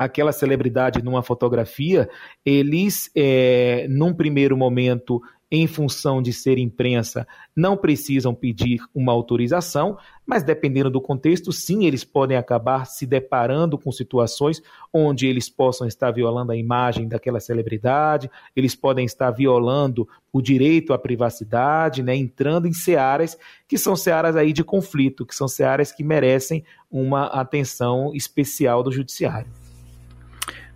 aquela 0.04 0.32
celebridade 0.32 1.04
numa 1.04 1.22
fotografia, 1.22 2.10
eles, 2.44 3.12
é, 3.16 3.86
num 3.88 4.14
primeiro 4.14 4.58
momento, 4.58 5.22
em 5.52 5.68
função 5.68 6.22
de 6.22 6.32
ser 6.32 6.58
imprensa, 6.58 7.28
não 7.54 7.76
precisam 7.76 8.34
pedir 8.34 8.80
uma 8.96 9.12
autorização, 9.12 9.98
mas 10.26 10.44
dependendo 10.44 10.90
do 10.90 11.02
contexto, 11.02 11.52
sim, 11.52 11.86
eles 11.86 12.06
podem 12.06 12.38
acabar 12.38 12.86
se 12.86 13.06
deparando 13.06 13.78
com 13.78 13.92
situações 13.92 14.62
onde 14.94 15.28
eles 15.28 15.50
possam 15.50 15.86
estar 15.86 16.10
violando 16.10 16.54
a 16.54 16.56
imagem 16.56 17.06
daquela 17.06 17.42
celebridade, 17.42 18.32
eles 18.56 18.76
podem 18.76 19.06
estar 19.06 19.30
violando 19.30 20.08
o 20.32 20.42
direito 20.42 20.94
à 20.94 20.98
privacidade, 20.98 22.02
né, 22.02 22.16
entrando 22.16 22.66
em 22.66 22.74
searas 22.74 23.38
que 23.68 23.78
são 23.78 23.96
searas 23.96 24.38
aí 24.38 24.54
de 24.54 24.64
conflito, 24.64 25.26
que 25.26 25.36
são 25.36 25.50
searas 25.50 25.92
que 25.92 26.04
merecem 26.04 26.64
uma 26.90 27.26
atenção 27.26 28.16
especial 28.16 28.82
do 28.82 28.92
judiciário. 28.92 29.61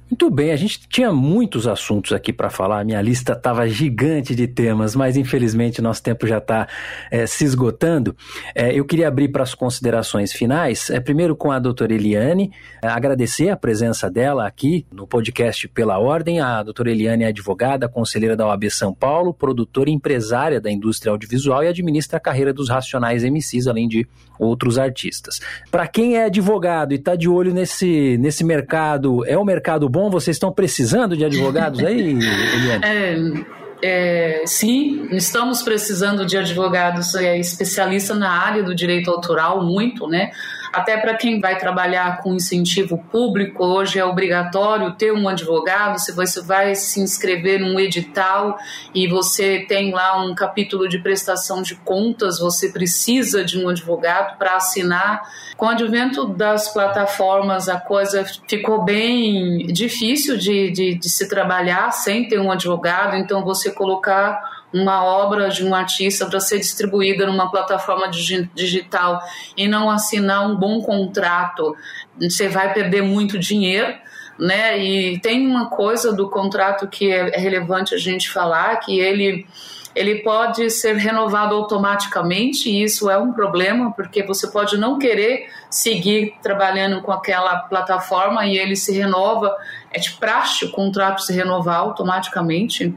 Muito 0.10 0.30
bem, 0.30 0.52
a 0.52 0.56
gente 0.56 0.88
tinha 0.88 1.12
muitos 1.12 1.68
assuntos 1.68 2.14
aqui 2.14 2.32
para 2.32 2.48
falar, 2.48 2.86
minha 2.86 3.02
lista 3.02 3.34
estava 3.34 3.68
gigante 3.68 4.36
de 4.36 4.48
temas, 4.48 4.96
mas 4.96 5.18
infelizmente 5.18 5.82
nosso 5.82 6.04
tempo 6.04 6.28
já 6.28 6.38
está 6.38 6.68
é, 7.10 7.22
eh, 7.22 7.28
se 7.28 7.44
esgotando. 7.44 8.16
É, 8.54 8.72
eu 8.72 8.86
queria 8.86 9.08
abrir 9.08 9.30
para 9.30 9.42
as 9.42 9.56
considerações 9.56 10.32
finais, 10.32 10.92
é, 10.92 11.00
primeiro 11.00 11.36
com 11.36 11.52
a 11.52 11.58
doutora 11.58 11.92
Eliane, 11.92 12.52
agradecer 12.84 13.50
a 13.50 13.58
presença 13.58 14.08
dela 14.08 14.46
aqui 14.46 14.86
no 14.94 15.08
podcast 15.08 15.68
Pela 15.70 15.98
Ordem. 15.98 16.40
A 16.40 16.62
doutora 16.62 16.92
Eliane 16.92 17.24
é 17.24 17.28
advogada, 17.28 17.90
conselheira 17.90 18.36
da 18.36 18.46
OAB 18.46 18.70
São 18.70 18.94
Paulo, 18.94 19.34
produtora 19.34 19.90
e 19.90 19.94
empresária 19.94 20.62
da 20.62 20.70
indústria 20.70 21.12
audiovisual 21.12 21.64
e 21.64 21.68
administra 21.68 22.18
a 22.18 22.22
carreira 22.22 22.54
dos 22.54 22.70
Racionais 22.70 23.24
MCs, 23.24 23.66
além 23.66 23.88
de 23.88 24.08
outros 24.38 24.78
artistas. 24.78 25.40
Para 25.72 25.88
quem 25.88 26.16
é 26.16 26.26
advogado 26.26 26.92
e 26.92 26.96
está 26.96 27.16
de 27.16 27.28
olho 27.28 27.54
nesse, 27.54 28.18
nesse 28.20 28.44
mercado, 28.44 29.26
é 29.26 29.38
um 29.38 29.46
mercado 29.46 29.90
bom? 29.96 30.10
Vocês 30.10 30.36
estão 30.36 30.52
precisando 30.52 31.16
de 31.16 31.24
advogados 31.24 31.80
aí, 31.80 32.00
Eliane? 32.00 32.84
É, 33.82 34.42
é, 34.42 34.44
sim, 34.46 35.08
estamos 35.12 35.62
precisando 35.62 36.26
de 36.26 36.38
advogados 36.38 37.16
é, 37.16 37.38
especialistas 37.38 38.18
na 38.18 38.30
área 38.30 38.64
do 38.64 38.76
direito 38.76 39.10
autoral, 39.10 39.64
muito, 39.64 40.08
né? 40.08 40.32
Até 40.76 40.98
para 40.98 41.16
quem 41.16 41.40
vai 41.40 41.58
trabalhar 41.58 42.18
com 42.22 42.36
incentivo 42.36 42.98
público, 43.10 43.64
hoje 43.64 43.98
é 43.98 44.04
obrigatório 44.04 44.92
ter 44.92 45.14
um 45.14 45.30
advogado. 45.30 45.98
Se 46.00 46.12
você 46.12 46.42
vai 46.42 46.76
se 46.76 47.00
inscrever 47.00 47.62
num 47.62 47.80
edital 47.80 48.58
e 48.94 49.08
você 49.08 49.66
tem 49.70 49.94
lá 49.94 50.22
um 50.22 50.36
capítulo 50.36 50.90
de 50.90 51.00
prestação 51.00 51.62
de 51.62 51.76
contas, 51.76 52.40
você 52.40 52.68
precisa 52.68 53.42
de 53.42 53.58
um 53.58 53.70
advogado 53.70 54.38
para 54.38 54.58
assinar. 54.58 55.24
Com 55.56 55.68
o 55.68 55.70
advento 55.70 56.26
das 56.26 56.68
plataformas, 56.74 57.70
a 57.70 57.80
coisa 57.80 58.26
ficou 58.46 58.84
bem 58.84 59.68
difícil 59.68 60.36
de, 60.36 60.72
de, 60.72 60.96
de 60.96 61.10
se 61.10 61.30
trabalhar 61.30 61.90
sem 61.92 62.28
ter 62.28 62.38
um 62.38 62.52
advogado, 62.52 63.16
então 63.16 63.46
você 63.46 63.72
colocar 63.72 64.65
uma 64.76 65.06
obra 65.06 65.48
de 65.48 65.66
um 65.66 65.74
artista 65.74 66.26
para 66.26 66.42
ser 66.42 66.60
distribuída 66.60 67.26
numa 67.26 67.50
plataforma 67.50 68.10
digital 68.10 69.22
e 69.56 69.70
não 69.70 69.90
assinar 69.90 70.46
um 70.46 70.56
bom 70.56 70.82
contrato, 70.82 71.74
você 72.20 72.50
vai 72.50 72.74
perder 72.74 73.02
muito 73.02 73.40
dinheiro. 73.40 73.96
Né? 74.38 74.78
E 74.78 75.20
tem 75.20 75.48
uma 75.48 75.70
coisa 75.70 76.12
do 76.12 76.30
contrato 76.30 76.90
que 76.90 77.10
é 77.10 77.38
relevante 77.38 77.96
a 77.96 77.98
gente 77.98 78.30
falar, 78.30 78.76
que 78.82 79.00
ele 79.00 79.48
ele 79.96 80.16
pode 80.16 80.70
ser 80.72 80.98
renovado 80.98 81.56
automaticamente 81.56 82.70
e 82.70 82.84
isso 82.84 83.10
é 83.10 83.18
um 83.18 83.32
problema 83.32 83.94
porque 83.94 84.22
você 84.24 84.46
pode 84.46 84.78
não 84.78 85.00
querer 85.00 85.48
seguir 85.70 86.34
trabalhando 86.44 87.02
com 87.02 87.14
aquela 87.14 87.60
plataforma 87.60 88.46
e 88.46 88.58
ele 88.58 88.76
se 88.76 88.92
renova, 88.92 89.56
é 89.90 89.98
de 89.98 90.12
praxe 90.12 90.66
o 90.66 90.72
contrato 90.72 91.22
se 91.22 91.32
renovar 91.32 91.78
automaticamente. 91.78 92.94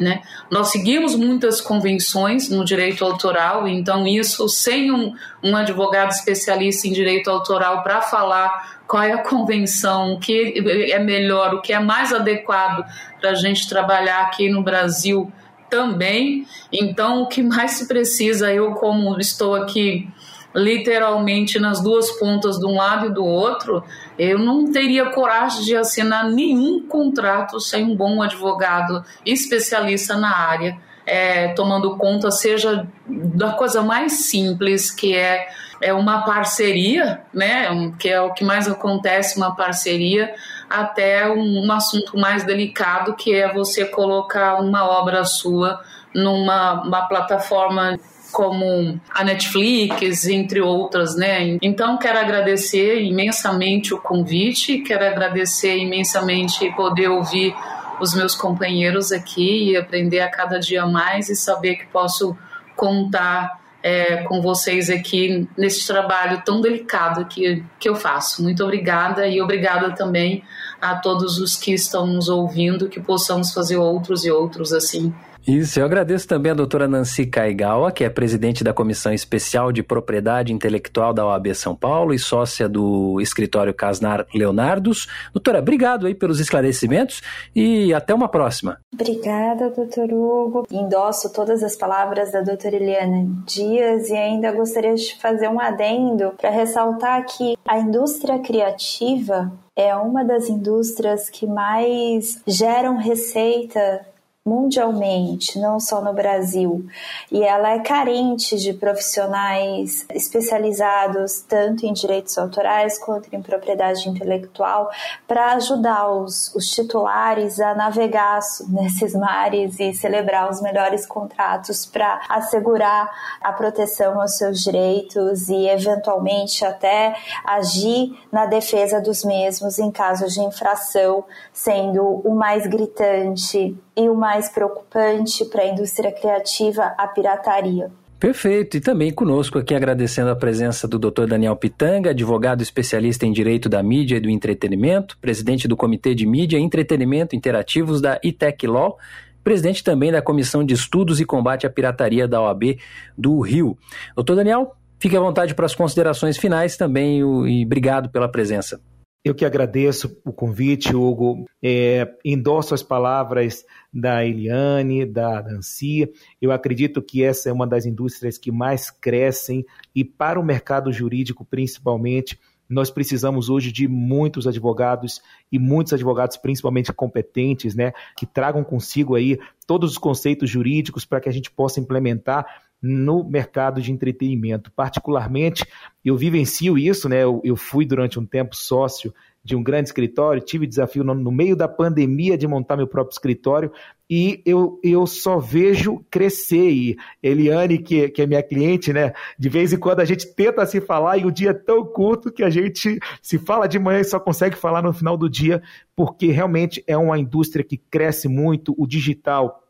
Né? 0.00 0.22
Nós 0.50 0.68
seguimos 0.72 1.14
muitas 1.14 1.60
convenções 1.60 2.50
no 2.50 2.64
direito 2.64 3.04
autoral, 3.04 3.66
então 3.66 4.06
isso 4.06 4.48
sem 4.48 4.92
um, 4.92 5.14
um 5.42 5.56
advogado 5.56 6.10
especialista 6.10 6.86
em 6.86 6.92
direito 6.92 7.30
autoral 7.30 7.82
para 7.82 8.02
falar 8.02 8.80
qual 8.86 9.02
é 9.02 9.12
a 9.12 9.22
convenção, 9.22 10.14
o 10.14 10.20
que 10.20 10.54
é 10.92 10.98
melhor, 10.98 11.54
o 11.54 11.62
que 11.62 11.72
é 11.72 11.80
mais 11.80 12.12
adequado 12.12 12.84
para 13.20 13.30
a 13.30 13.34
gente 13.34 13.68
trabalhar 13.68 14.22
aqui 14.22 14.50
no 14.50 14.62
Brasil 14.62 15.32
também. 15.68 16.46
Então, 16.72 17.22
o 17.22 17.26
que 17.26 17.42
mais 17.42 17.72
se 17.72 17.88
precisa, 17.88 18.52
eu 18.52 18.72
como 18.72 19.18
estou 19.18 19.54
aqui 19.54 20.08
literalmente 20.56 21.58
nas 21.58 21.82
duas 21.82 22.10
pontas 22.12 22.58
de 22.58 22.64
um 22.64 22.76
lado 22.76 23.06
e 23.06 23.12
do 23.12 23.24
outro, 23.24 23.84
eu 24.18 24.38
não 24.38 24.72
teria 24.72 25.10
coragem 25.10 25.62
de 25.64 25.76
assinar 25.76 26.30
nenhum 26.30 26.88
contrato 26.88 27.60
sem 27.60 27.84
um 27.84 27.94
bom 27.94 28.22
advogado 28.22 29.04
especialista 29.24 30.16
na 30.16 30.34
área, 30.34 30.78
é, 31.04 31.48
tomando 31.48 31.98
conta, 31.98 32.30
seja 32.30 32.88
da 33.06 33.52
coisa 33.52 33.82
mais 33.82 34.24
simples, 34.26 34.90
que 34.90 35.14
é, 35.14 35.46
é 35.80 35.92
uma 35.92 36.22
parceria, 36.24 37.20
né, 37.34 37.92
que 37.98 38.08
é 38.08 38.20
o 38.20 38.32
que 38.32 38.42
mais 38.42 38.66
acontece, 38.66 39.36
uma 39.36 39.54
parceria, 39.54 40.34
até 40.70 41.28
um, 41.30 41.66
um 41.66 41.70
assunto 41.70 42.18
mais 42.18 42.44
delicado, 42.44 43.14
que 43.14 43.34
é 43.34 43.52
você 43.52 43.84
colocar 43.84 44.56
uma 44.56 44.88
obra 44.88 45.22
sua 45.24 45.80
numa 46.14 46.82
uma 46.82 47.06
plataforma 47.06 47.98
como 48.36 49.00
a 49.14 49.24
Netflix, 49.24 50.26
entre 50.26 50.60
outras, 50.60 51.16
né? 51.16 51.56
Então 51.62 51.96
quero 51.96 52.18
agradecer 52.18 53.00
imensamente 53.00 53.94
o 53.94 53.98
convite, 53.98 54.80
quero 54.80 55.06
agradecer 55.06 55.78
imensamente 55.78 56.70
poder 56.76 57.08
ouvir 57.08 57.54
os 57.98 58.14
meus 58.14 58.34
companheiros 58.34 59.10
aqui 59.10 59.70
e 59.70 59.76
aprender 59.78 60.20
a 60.20 60.30
cada 60.30 60.58
dia 60.58 60.84
mais 60.84 61.30
e 61.30 61.34
saber 61.34 61.76
que 61.76 61.86
posso 61.86 62.36
contar 62.76 63.58
é, 63.82 64.18
com 64.24 64.42
vocês 64.42 64.90
aqui 64.90 65.48
nesse 65.56 65.86
trabalho 65.86 66.42
tão 66.44 66.60
delicado 66.60 67.24
que, 67.24 67.64
que 67.80 67.88
eu 67.88 67.94
faço. 67.94 68.42
Muito 68.42 68.62
obrigada 68.62 69.26
e 69.26 69.40
obrigada 69.40 69.92
também 69.92 70.44
a 70.78 70.94
todos 70.96 71.38
os 71.38 71.56
que 71.56 71.72
estão 71.72 72.06
nos 72.06 72.28
ouvindo, 72.28 72.90
que 72.90 73.00
possamos 73.00 73.54
fazer 73.54 73.78
outros 73.78 74.26
e 74.26 74.30
outros 74.30 74.74
assim 74.74 75.14
isso, 75.46 75.78
eu 75.78 75.84
agradeço 75.84 76.26
também 76.26 76.50
a 76.50 76.54
doutora 76.54 76.88
Nancy 76.88 77.24
Caigawa, 77.24 77.92
que 77.92 78.02
é 78.02 78.10
presidente 78.10 78.64
da 78.64 78.72
Comissão 78.72 79.12
Especial 79.12 79.70
de 79.70 79.82
Propriedade 79.82 80.52
Intelectual 80.52 81.14
da 81.14 81.24
OAB 81.24 81.54
São 81.54 81.76
Paulo 81.76 82.12
e 82.12 82.18
sócia 82.18 82.68
do 82.68 83.20
escritório 83.20 83.72
Casnar 83.72 84.26
Leonardos. 84.34 85.06
Doutora, 85.32 85.60
obrigado 85.60 86.06
aí 86.06 86.14
pelos 86.14 86.40
esclarecimentos 86.40 87.22
e 87.54 87.94
até 87.94 88.12
uma 88.12 88.28
próxima. 88.28 88.78
Obrigada, 88.92 89.70
doutor 89.70 90.12
Hugo. 90.12 90.66
Endosso 90.70 91.32
todas 91.32 91.62
as 91.62 91.76
palavras 91.76 92.32
da 92.32 92.40
doutora 92.40 92.74
Eliana 92.76 93.26
Dias 93.46 94.08
e 94.08 94.16
ainda 94.16 94.50
gostaria 94.50 94.94
de 94.94 95.16
fazer 95.20 95.48
um 95.48 95.60
adendo 95.60 96.32
para 96.36 96.50
ressaltar 96.50 97.24
que 97.24 97.56
a 97.64 97.78
indústria 97.78 98.38
criativa 98.40 99.52
é 99.76 99.94
uma 99.94 100.24
das 100.24 100.48
indústrias 100.48 101.28
que 101.28 101.46
mais 101.46 102.40
geram 102.46 102.96
receita 102.96 104.06
mundialmente, 104.46 105.58
não 105.58 105.80
só 105.80 106.00
no 106.00 106.12
Brasil, 106.12 106.86
e 107.32 107.42
ela 107.42 107.70
é 107.70 107.80
carente 107.80 108.56
de 108.56 108.72
profissionais 108.72 110.06
especializados 110.14 111.40
tanto 111.40 111.84
em 111.84 111.92
direitos 111.92 112.38
autorais 112.38 112.96
quanto 112.96 113.28
em 113.34 113.42
propriedade 113.42 114.08
intelectual 114.08 114.88
para 115.26 115.52
ajudar 115.54 116.12
os, 116.12 116.54
os 116.54 116.70
titulares 116.70 117.58
a 117.58 117.74
navegar 117.74 118.38
nesses 118.68 119.14
mares 119.14 119.80
e 119.80 119.92
celebrar 119.92 120.48
os 120.48 120.62
melhores 120.62 121.04
contratos 121.04 121.84
para 121.84 122.20
assegurar 122.28 123.10
a 123.42 123.52
proteção 123.52 124.20
aos 124.20 124.36
seus 124.36 124.62
direitos 124.62 125.48
e 125.48 125.68
eventualmente 125.68 126.64
até 126.64 127.16
agir 127.44 128.16
na 128.30 128.46
defesa 128.46 129.00
dos 129.00 129.24
mesmos 129.24 129.78
em 129.78 129.90
caso 129.90 130.28
de 130.28 130.40
infração, 130.40 131.24
sendo 131.52 132.20
o 132.24 132.34
mais 132.34 132.66
gritante 132.66 133.76
e 133.96 134.08
o 134.08 134.14
mais 134.14 134.48
preocupante 134.48 135.44
para 135.46 135.62
a 135.62 135.66
indústria 135.66 136.12
criativa, 136.12 136.94
a 136.98 137.06
pirataria. 137.08 137.90
Perfeito. 138.18 138.78
E 138.78 138.80
também 138.80 139.12
conosco 139.12 139.58
aqui 139.58 139.74
agradecendo 139.74 140.30
a 140.30 140.36
presença 140.36 140.88
do 140.88 140.98
Dr. 140.98 141.26
Daniel 141.26 141.54
Pitanga, 141.54 142.10
advogado 142.10 142.62
especialista 142.62 143.26
em 143.26 143.32
direito 143.32 143.68
da 143.68 143.82
mídia 143.82 144.16
e 144.16 144.20
do 144.20 144.30
entretenimento, 144.30 145.18
presidente 145.18 145.68
do 145.68 145.76
Comitê 145.76 146.14
de 146.14 146.26
Mídia 146.26 146.58
e 146.58 146.62
Entretenimento 146.62 147.36
Interativos 147.36 148.00
da 148.00 148.18
ITEC 148.22 148.66
Law, 148.66 148.96
presidente 149.44 149.84
também 149.84 150.10
da 150.10 150.22
Comissão 150.22 150.64
de 150.64 150.72
Estudos 150.72 151.20
e 151.20 151.26
Combate 151.26 151.66
à 151.66 151.70
Pirataria 151.70 152.26
da 152.26 152.40
OAB 152.40 152.78
do 153.16 153.38
Rio. 153.40 153.76
Doutor 154.14 154.34
Daniel, 154.34 154.74
fique 154.98 155.16
à 155.16 155.20
vontade 155.20 155.54
para 155.54 155.66
as 155.66 155.74
considerações 155.74 156.38
finais 156.38 156.76
também 156.76 157.18
e 157.20 157.64
obrigado 157.64 158.08
pela 158.08 158.28
presença. 158.28 158.80
Eu 159.26 159.34
que 159.34 159.44
agradeço 159.44 160.20
o 160.24 160.32
convite, 160.32 160.94
Hugo. 160.94 161.46
É, 161.60 162.08
endosso 162.24 162.74
as 162.74 162.82
palavras 162.84 163.64
da 163.92 164.24
Eliane, 164.24 165.04
da 165.04 165.42
Nancy. 165.42 166.08
Eu 166.40 166.52
acredito 166.52 167.02
que 167.02 167.24
essa 167.24 167.50
é 167.50 167.52
uma 167.52 167.66
das 167.66 167.86
indústrias 167.86 168.38
que 168.38 168.52
mais 168.52 168.88
crescem 168.88 169.66
e 169.92 170.04
para 170.04 170.38
o 170.38 170.44
mercado 170.44 170.92
jurídico, 170.92 171.44
principalmente, 171.44 172.38
nós 172.68 172.88
precisamos 172.88 173.50
hoje 173.50 173.72
de 173.72 173.88
muitos 173.88 174.46
advogados 174.46 175.20
e 175.50 175.58
muitos 175.58 175.92
advogados 175.92 176.36
principalmente 176.36 176.92
competentes, 176.92 177.74
né, 177.74 177.92
que 178.16 178.26
tragam 178.26 178.62
consigo 178.62 179.16
aí 179.16 179.38
todos 179.66 179.92
os 179.92 179.98
conceitos 179.98 180.48
jurídicos 180.48 181.04
para 181.04 181.20
que 181.20 181.28
a 181.28 181.32
gente 181.32 181.50
possa 181.50 181.80
implementar 181.80 182.46
no 182.82 183.24
mercado 183.24 183.80
de 183.80 183.90
entretenimento. 183.92 184.70
Particularmente, 184.70 185.64
eu 186.04 186.16
vivencio 186.16 186.78
isso, 186.78 187.08
né? 187.08 187.24
Eu, 187.24 187.40
eu 187.42 187.56
fui 187.56 187.84
durante 187.84 188.18
um 188.18 188.26
tempo 188.26 188.54
sócio 188.54 189.12
de 189.46 189.54
um 189.54 189.62
grande 189.62 189.88
escritório, 189.88 190.42
tive 190.42 190.66
desafio 190.66 191.04
no, 191.04 191.14
no, 191.14 191.30
meio 191.30 191.54
da 191.54 191.68
pandemia 191.68 192.36
de 192.36 192.48
montar 192.48 192.76
meu 192.76 192.88
próprio 192.88 193.12
escritório 193.12 193.70
e 194.10 194.42
eu, 194.44 194.80
eu 194.82 195.06
só 195.06 195.38
vejo 195.38 196.04
crescer. 196.10 196.68
E 196.68 196.96
Eliane, 197.22 197.78
que, 197.78 198.08
que 198.08 198.22
é 198.22 198.26
minha 198.26 198.42
cliente, 198.42 198.92
né? 198.92 199.12
De 199.38 199.48
vez 199.48 199.72
em 199.72 199.78
quando 199.78 200.00
a 200.00 200.04
gente 200.04 200.26
tenta 200.34 200.66
se 200.66 200.80
falar 200.80 201.18
e 201.18 201.24
o 201.24 201.30
dia 201.30 201.50
é 201.50 201.54
tão 201.54 201.84
curto 201.84 202.32
que 202.32 202.42
a 202.42 202.50
gente 202.50 202.98
se 203.22 203.38
fala 203.38 203.68
de 203.68 203.78
manhã 203.78 204.00
e 204.00 204.04
só 204.04 204.18
consegue 204.18 204.56
falar 204.56 204.82
no 204.82 204.92
final 204.92 205.16
do 205.16 205.30
dia, 205.30 205.62
porque 205.94 206.26
realmente 206.26 206.82
é 206.84 206.96
uma 206.96 207.16
indústria 207.16 207.64
que 207.64 207.76
cresce 207.76 208.26
muito, 208.26 208.74
o 208.76 208.84
digital 208.84 209.62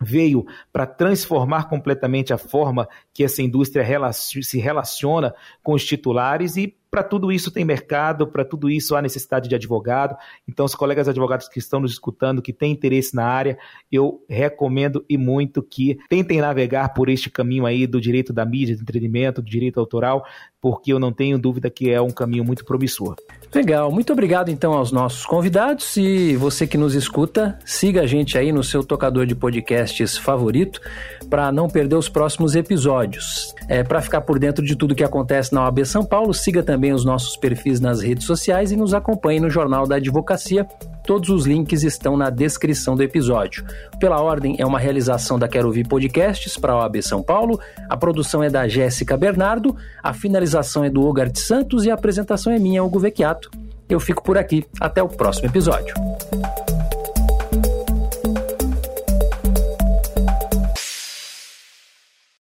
veio 0.00 0.46
para 0.72 0.86
transformar 0.86 1.68
completamente 1.68 2.32
a 2.32 2.38
forma 2.38 2.88
que 3.12 3.22
essa 3.22 3.42
indústria 3.42 3.84
se 4.22 4.58
relaciona 4.58 5.34
com 5.62 5.74
os 5.74 5.84
titulares 5.84 6.56
e 6.56 6.79
para 6.90 7.02
tudo 7.02 7.30
isso 7.30 7.50
tem 7.50 7.64
mercado, 7.64 8.26
para 8.26 8.44
tudo 8.44 8.68
isso 8.68 8.96
há 8.96 9.02
necessidade 9.02 9.48
de 9.48 9.54
advogado. 9.54 10.16
Então, 10.48 10.66
os 10.66 10.74
colegas 10.74 11.08
advogados 11.08 11.48
que 11.48 11.58
estão 11.58 11.80
nos 11.80 11.92
escutando, 11.92 12.42
que 12.42 12.52
têm 12.52 12.72
interesse 12.72 13.14
na 13.14 13.24
área, 13.24 13.56
eu 13.92 14.24
recomendo 14.28 15.04
e 15.08 15.16
muito 15.16 15.62
que 15.62 15.98
tentem 16.08 16.40
navegar 16.40 16.92
por 16.92 17.08
este 17.08 17.30
caminho 17.30 17.64
aí 17.64 17.86
do 17.86 18.00
direito 18.00 18.32
da 18.32 18.44
mídia, 18.44 18.76
do 18.76 18.82
entretenimento, 18.82 19.40
do 19.40 19.48
direito 19.48 19.78
autoral, 19.78 20.24
porque 20.60 20.92
eu 20.92 20.98
não 20.98 21.12
tenho 21.12 21.38
dúvida 21.38 21.70
que 21.70 21.90
é 21.90 22.00
um 22.00 22.10
caminho 22.10 22.44
muito 22.44 22.64
promissor. 22.64 23.16
Legal, 23.54 23.90
muito 23.90 24.12
obrigado 24.12 24.50
então 24.50 24.72
aos 24.74 24.92
nossos 24.92 25.24
convidados 25.24 25.96
e 25.96 26.36
você 26.36 26.66
que 26.66 26.76
nos 26.76 26.94
escuta, 26.94 27.58
siga 27.64 28.02
a 28.02 28.06
gente 28.06 28.36
aí 28.36 28.52
no 28.52 28.62
seu 28.62 28.84
tocador 28.84 29.26
de 29.26 29.34
podcasts 29.34 30.16
favorito 30.16 30.80
para 31.28 31.50
não 31.50 31.68
perder 31.68 31.96
os 31.96 32.08
próximos 32.08 32.54
episódios. 32.54 33.54
É, 33.68 33.82
para 33.82 34.02
ficar 34.02 34.20
por 34.20 34.38
dentro 34.38 34.64
de 34.64 34.76
tudo 34.76 34.94
que 34.94 35.04
acontece 35.04 35.54
na 35.54 35.64
OAB 35.64 35.84
São 35.84 36.04
Paulo, 36.04 36.34
siga 36.34 36.62
também 36.80 36.94
os 36.94 37.04
nossos 37.04 37.36
perfis 37.36 37.78
nas 37.78 38.00
redes 38.00 38.24
sociais 38.24 38.72
e 38.72 38.76
nos 38.76 38.94
acompanhe 38.94 39.38
no 39.38 39.50
Jornal 39.50 39.86
da 39.86 39.96
Advocacia. 39.96 40.66
Todos 41.06 41.28
os 41.28 41.44
links 41.44 41.82
estão 41.82 42.16
na 42.16 42.30
descrição 42.30 42.96
do 42.96 43.02
episódio. 43.02 43.66
Pela 43.98 44.18
Ordem 44.18 44.56
é 44.58 44.64
uma 44.64 44.78
realização 44.78 45.38
da 45.38 45.46
Quero 45.46 45.66
Ouvir 45.66 45.86
Podcasts 45.86 46.56
para 46.56 46.72
a 46.72 46.78
OAB 46.78 47.02
São 47.02 47.22
Paulo. 47.22 47.60
A 47.86 47.98
produção 47.98 48.42
é 48.42 48.48
da 48.48 48.66
Jéssica 48.66 49.14
Bernardo, 49.14 49.76
a 50.02 50.14
finalização 50.14 50.82
é 50.82 50.88
do 50.88 51.06
Ogart 51.06 51.36
Santos 51.36 51.84
e 51.84 51.90
a 51.90 51.94
apresentação 51.94 52.50
é 52.50 52.58
minha, 52.58 52.82
Hugo 52.82 52.98
Vecchiato. 52.98 53.50
Eu 53.86 54.00
fico 54.00 54.22
por 54.22 54.38
aqui. 54.38 54.64
Até 54.80 55.02
o 55.02 55.08
próximo 55.08 55.48
episódio. 55.48 55.94